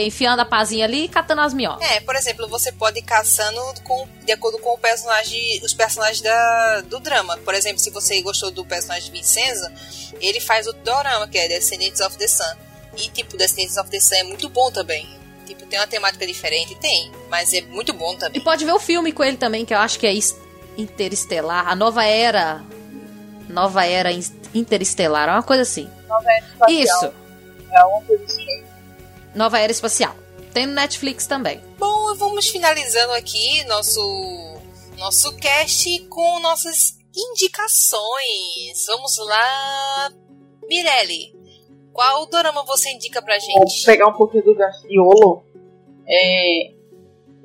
[0.07, 1.88] enfiando a pazinha ali e catando as minhocas.
[1.90, 6.20] É, por exemplo, você pode ir caçando com, de acordo com o personagem, os personagens
[6.20, 7.36] da, do drama.
[7.38, 9.66] Por exemplo, se você gostou do personagem de Vincenzo,
[10.20, 12.55] ele faz o dorama, que é Descendants of the Sun.
[12.97, 15.09] E, tipo, Descendants of the Sun é muito bom também.
[15.47, 16.74] Tipo, tem uma temática diferente?
[16.76, 18.40] Tem, mas é muito bom E também.
[18.40, 20.12] pode ver o filme com ele também, que eu acho que é
[20.76, 22.62] Interestelar, a nova era.
[23.49, 24.24] Nova era in-
[24.55, 25.88] interestelar, é uma coisa assim.
[26.53, 26.68] Espacial.
[26.70, 27.12] Isso,
[27.72, 28.45] É uma coisa assim.
[29.37, 30.14] Nova era espacial.
[30.53, 31.61] Tem no Netflix também.
[31.78, 34.01] Bom, vamos finalizando aqui nosso,
[34.99, 38.87] nosso cast com nossas indicações.
[38.87, 40.11] Vamos lá,
[40.68, 41.34] Mirelle.
[41.93, 43.84] Qual dorama você indica pra Vou gente?
[43.84, 45.45] pegar um pouquinho do gancho de Olo.
[46.09, 46.72] É,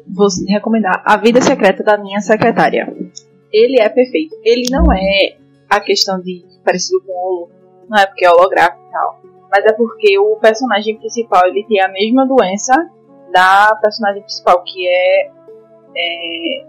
[0.07, 2.87] vou recomendar A Vida Secreta da Minha Secretária.
[3.51, 4.35] Ele é perfeito.
[4.43, 5.37] Ele não é
[5.69, 7.51] a questão de parecido com o Olo,
[7.89, 9.21] não é porque é holográfico e tal,
[9.51, 12.73] mas é porque o personagem principal ele tem a mesma doença
[13.31, 15.29] da personagem principal, que é,
[15.95, 16.65] é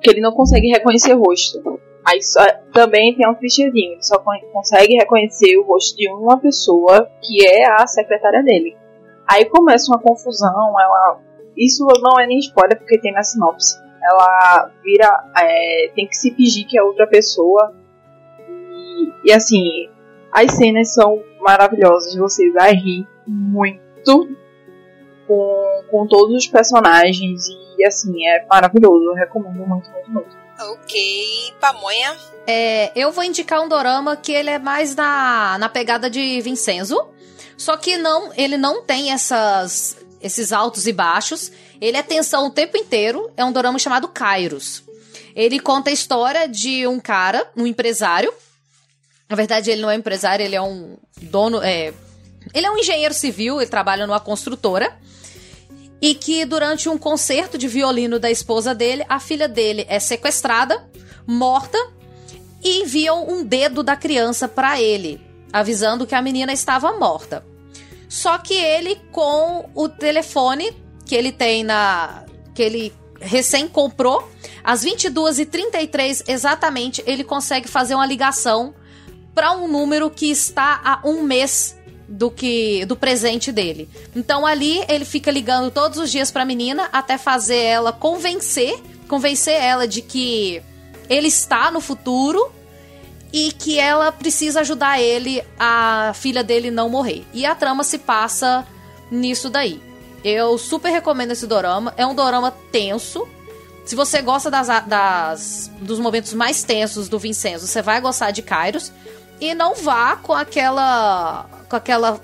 [0.00, 1.80] que ele não consegue reconhecer o rosto.
[2.06, 6.38] Aí só- também tem um clichêzinho, ele só con- consegue reconhecer o rosto de uma
[6.38, 8.76] pessoa que é a secretária dele.
[9.28, 11.18] Aí começa uma confusão, ela.
[11.56, 13.76] Isso não é nem spoiler porque tem na sinopse.
[14.00, 15.08] Ela vira.
[15.40, 17.74] é, tem que se fingir que é outra pessoa.
[18.48, 19.88] E, e assim,
[20.30, 24.28] as cenas são maravilhosas, você vai rir muito
[25.26, 27.46] com, com todos os personagens.
[27.78, 29.04] E assim, é maravilhoso.
[29.04, 30.36] Eu recomendo muito, muito, muito.
[30.58, 32.16] Ok, Pamonha.
[32.46, 37.08] É, eu vou indicar um dorama que ele é mais na, na pegada de Vincenzo.
[37.56, 41.52] Só que não, ele não tem essas, esses altos e baixos.
[41.80, 43.30] Ele é tensão o tempo inteiro.
[43.36, 44.82] É um dorama chamado Kairos.
[45.34, 48.32] Ele conta a história de um cara, um empresário.
[49.28, 51.60] Na verdade, ele não é empresário, ele é um dono.
[51.62, 51.92] É,
[52.54, 54.96] ele é um engenheiro civil, ele trabalha numa construtora.
[56.00, 60.86] E que durante um concerto de violino da esposa dele, a filha dele é sequestrada,
[61.26, 61.78] morta,
[62.62, 65.20] e enviam um dedo da criança pra ele,
[65.52, 67.44] avisando que a menina estava morta.
[68.08, 72.24] Só que ele, com o telefone que ele tem na.
[72.54, 74.28] que ele recém comprou,
[74.62, 78.74] às 22h33 exatamente, ele consegue fazer uma ligação
[79.36, 81.76] para um número que está a um mês
[82.08, 83.88] do que do presente dele.
[84.14, 88.80] Então ali ele fica ligando todos os dias para a menina até fazer ela convencer,
[89.08, 90.62] convencer ela de que
[91.08, 92.50] ele está no futuro
[93.32, 97.24] e que ela precisa ajudar ele, a filha dele não morrer.
[97.34, 98.66] E a trama se passa
[99.10, 99.82] nisso daí.
[100.24, 101.92] Eu super recomendo esse dorama.
[101.96, 103.28] É um dorama tenso.
[103.84, 108.42] Se você gosta das, das- dos momentos mais tensos do Vincenzo, você vai gostar de
[108.42, 108.90] Kairos.
[109.40, 111.48] E não vá com aquela.
[111.68, 112.20] com aquela.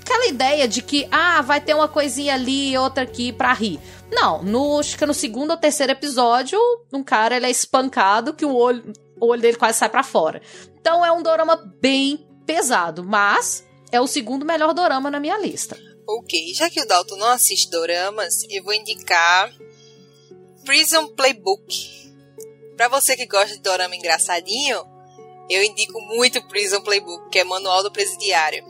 [0.00, 3.80] aquela ideia de que, ah, vai ter uma coisinha ali e outra aqui pra rir.
[4.10, 6.58] Não, no, acho que no segundo ou terceiro episódio,
[6.92, 10.40] um cara ele é espancado que o olho, o olho dele quase sai pra fora.
[10.80, 15.76] Então é um dorama bem pesado, mas é o segundo melhor dorama na minha lista.
[16.06, 19.52] Ok, já que o Dalton não assiste doramas, eu vou indicar
[20.64, 22.12] Prison Playbook.
[22.76, 24.86] Pra você que gosta de dorama engraçadinho,
[25.48, 28.64] eu indico muito Prison Playbook, que é Manual do Presidiário.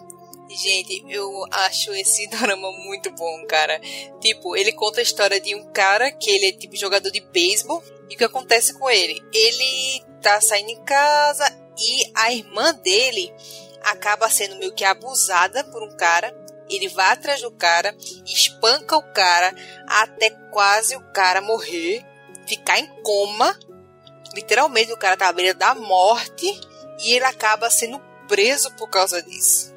[0.50, 3.80] Gente, eu acho esse dorama muito bom, cara.
[4.20, 7.82] Tipo, ele conta a história de um cara que ele é tipo jogador de beisebol.
[8.08, 9.22] E o que acontece com ele?
[9.32, 11.44] Ele tá saindo em casa
[11.78, 13.32] e a irmã dele
[13.82, 16.34] acaba sendo meio que abusada por um cara.
[16.70, 19.54] Ele vai atrás do cara, espanca o cara
[19.86, 22.04] até quase o cara morrer,
[22.46, 23.58] ficar em coma.
[24.34, 26.46] Literalmente, o cara tá à beira da morte
[27.00, 29.74] e ele acaba sendo preso por causa disso.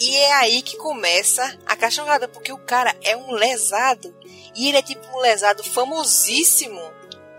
[0.00, 4.14] E é aí que começa a cachorrada, porque o cara é um lesado
[4.54, 6.80] E ele é tipo um lesado famosíssimo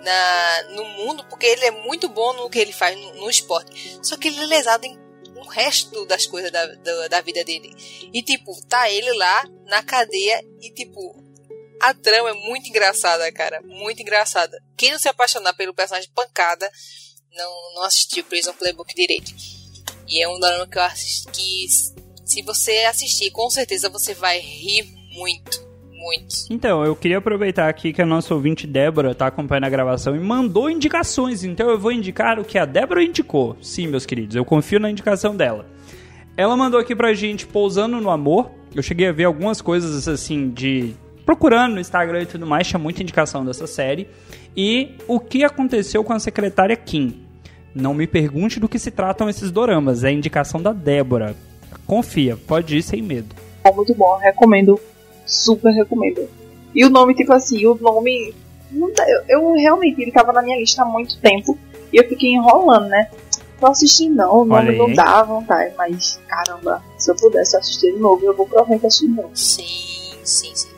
[0.01, 3.99] na, no mundo, porque ele é muito bom no que ele faz no, no esporte.
[4.01, 4.97] Só que ele é lesado em
[5.35, 7.73] o resto das coisas da, da, da, vida dele.
[8.13, 11.15] E, tipo, tá ele lá na cadeia e, tipo,
[11.81, 13.61] a trama é muito engraçada, cara.
[13.61, 14.61] Muito engraçada.
[14.77, 16.69] Quem não se apaixonar pelo personagem pancada
[17.35, 19.33] não, não assistiu Prison Playbook direito.
[20.07, 21.67] E é um drama que eu assisto que,
[22.25, 25.69] se você assistir, com certeza você vai rir muito
[25.99, 26.35] muito.
[26.49, 30.19] Então, eu queria aproveitar aqui que a nossa ouvinte Débora está acompanhando a gravação e
[30.19, 31.43] mandou indicações.
[31.43, 33.57] Então eu vou indicar o que a Débora indicou.
[33.61, 35.65] Sim, meus queridos, eu confio na indicação dela.
[36.37, 38.49] Ela mandou aqui pra gente Pousando no Amor.
[38.73, 40.95] Eu cheguei a ver algumas coisas assim de.
[41.29, 44.09] Procurando no Instagram e tudo mais, tinha muita indicação dessa série.
[44.57, 47.23] E o que aconteceu com a secretária Kim.
[47.75, 51.35] Não me pergunte do que se tratam esses doramas, é a indicação da Débora.
[51.85, 53.35] Confia, pode ir sem medo.
[53.63, 54.79] É muito bom, recomendo
[55.23, 56.27] super recomendo.
[56.73, 58.33] E o nome, tipo assim, o nome.
[58.71, 61.55] Não, eu, eu, realmente, ele tava na minha lista há muito tempo.
[61.93, 63.07] E eu fiquei enrolando, né?
[63.61, 67.99] Não assisti não, o nome não dá vontade, mas caramba, se eu pudesse assistir de
[67.99, 69.29] novo, eu vou provavelmente assistir de novo.
[69.35, 69.63] Sim,
[70.23, 70.68] sim, sim.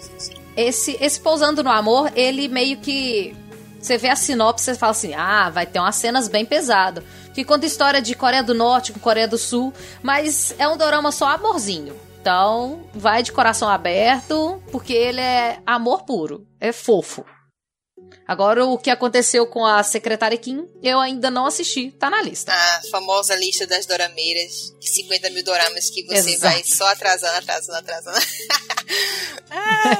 [0.55, 3.35] Esse, esse Pousando no Amor, ele meio que.
[3.79, 7.03] Você vê a sinopse e fala assim: ah, vai ter umas cenas bem pesadas.
[7.33, 9.73] Que conta história de Coreia do Norte com Coreia do Sul,
[10.03, 11.95] mas é um dorama só amorzinho.
[12.21, 17.25] Então, vai de coração aberto, porque ele é amor puro, é fofo.
[18.27, 22.53] Agora, o que aconteceu com a secretária Kim, eu ainda não assisti, tá na lista.
[22.53, 26.53] A famosa lista das dorameiras, 50 mil doramas que você Exato.
[26.53, 28.25] vai só atrasando, atrasando, atrasando.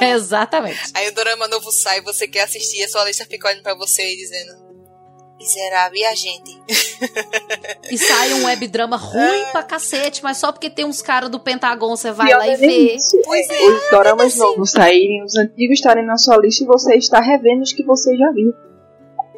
[0.14, 0.80] Exatamente.
[0.94, 4.02] Aí o dorama novo sai, você quer assistir, a sua lista fica olhando pra você
[4.02, 4.71] e dizendo:
[5.42, 6.62] Miserável, e a gente?
[7.90, 11.96] E sai um webdrama ruim pra cacete, mas só porque tem uns caras do Pentagon,
[11.96, 12.66] você vai Pior lá e é vê.
[12.94, 13.20] isso.
[13.24, 17.20] Pois é, Os doramas novos saírem, os antigos estarem na sua lista e você está
[17.20, 18.54] revendo os que você já viu.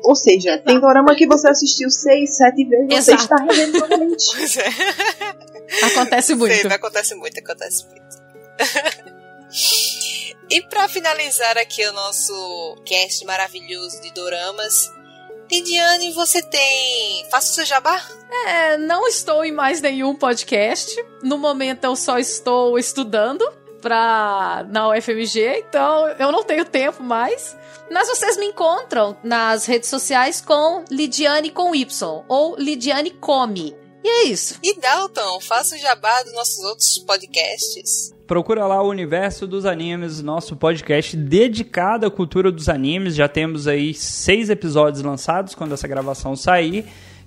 [0.04, 3.22] Ou seja, tem dorama que você assistiu seis, sete vezes, você Exato.
[3.22, 4.26] está revendo novamente.
[4.36, 4.68] Pois é.
[5.86, 6.54] Acontece muito.
[6.54, 8.04] Sei, acontece muito, acontece muito.
[10.50, 14.90] e pra finalizar aqui o nosso cast maravilhoso de doramas,
[15.50, 17.26] Lidiane, você tem.
[17.30, 18.00] Faça o seu jabá?
[18.46, 21.04] É, não estou em mais nenhum podcast.
[21.22, 23.46] No momento eu só estou estudando
[23.80, 27.56] pra, na UFMG, então eu não tenho tempo mais.
[27.90, 33.76] Mas vocês me encontram nas redes sociais com Lidiane com Y ou Lidiane Come.
[34.04, 34.58] E é isso.
[34.62, 38.14] E Dalton, faça o jabá dos nossos outros podcasts.
[38.26, 43.14] Procura lá o Universo dos Animes, nosso podcast dedicado à cultura dos animes.
[43.14, 46.84] Já temos aí seis episódios lançados quando essa gravação sair.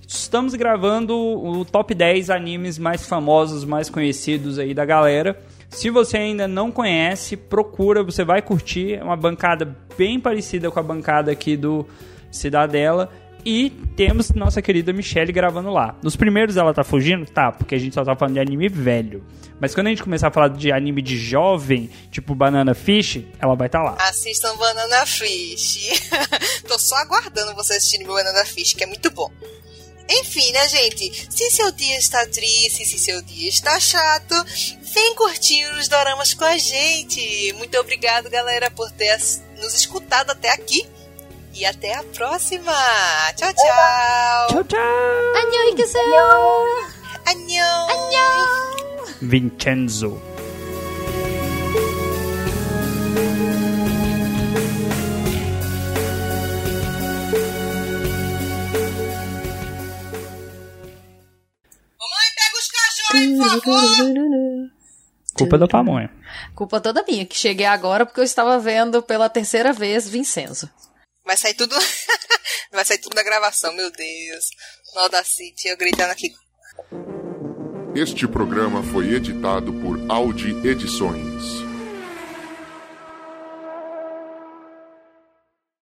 [0.07, 5.35] Estamos gravando o top 10 animes mais famosos, mais conhecidos aí da galera.
[5.71, 8.93] Se você ainda não conhece, procura, você vai curtir.
[8.93, 11.87] É uma bancada bem parecida com a bancada aqui do
[12.29, 13.11] Cidadela.
[13.49, 15.95] E temos nossa querida Michelle gravando lá.
[16.03, 17.25] Nos primeiros ela tá fugindo?
[17.25, 19.25] Tá, porque a gente só tá falando de anime velho.
[19.57, 23.55] Mas quando a gente começar a falar de anime de jovem, tipo Banana Fish, ela
[23.55, 23.97] vai estar tá lá.
[24.09, 25.97] Assistam Banana Fish.
[26.67, 29.31] Tô só aguardando vocês assistirem meu Banana Fish, que é muito bom.
[30.09, 31.27] Enfim, né, gente?
[31.29, 34.35] Se seu dia está triste, se seu dia está chato,
[34.93, 37.53] vem curtir os doramas com a gente.
[37.53, 39.17] Muito obrigado, galera, por ter
[39.61, 40.85] nos escutado até aqui.
[41.57, 42.71] E até a próxima.
[43.35, 44.47] Tchau, tchau.
[44.49, 44.79] Tchau, tchau!
[45.41, 46.27] Annyeonghaseyo!
[47.25, 47.97] Annyeong.
[49.21, 50.21] Vincenzo.
[63.07, 64.71] Cachorros, por favor.
[65.35, 66.11] Culpa da pamonha.
[66.53, 70.69] Culpa toda minha, que cheguei agora porque eu estava vendo pela terceira vez Vincenzo.
[71.27, 71.75] Vai sair tudo.
[72.71, 74.45] Vai sair tudo na gravação, meu Deus.
[74.95, 76.33] No Audacity, eu gritando aqui.
[77.93, 81.56] Este programa foi editado por Audi Edições.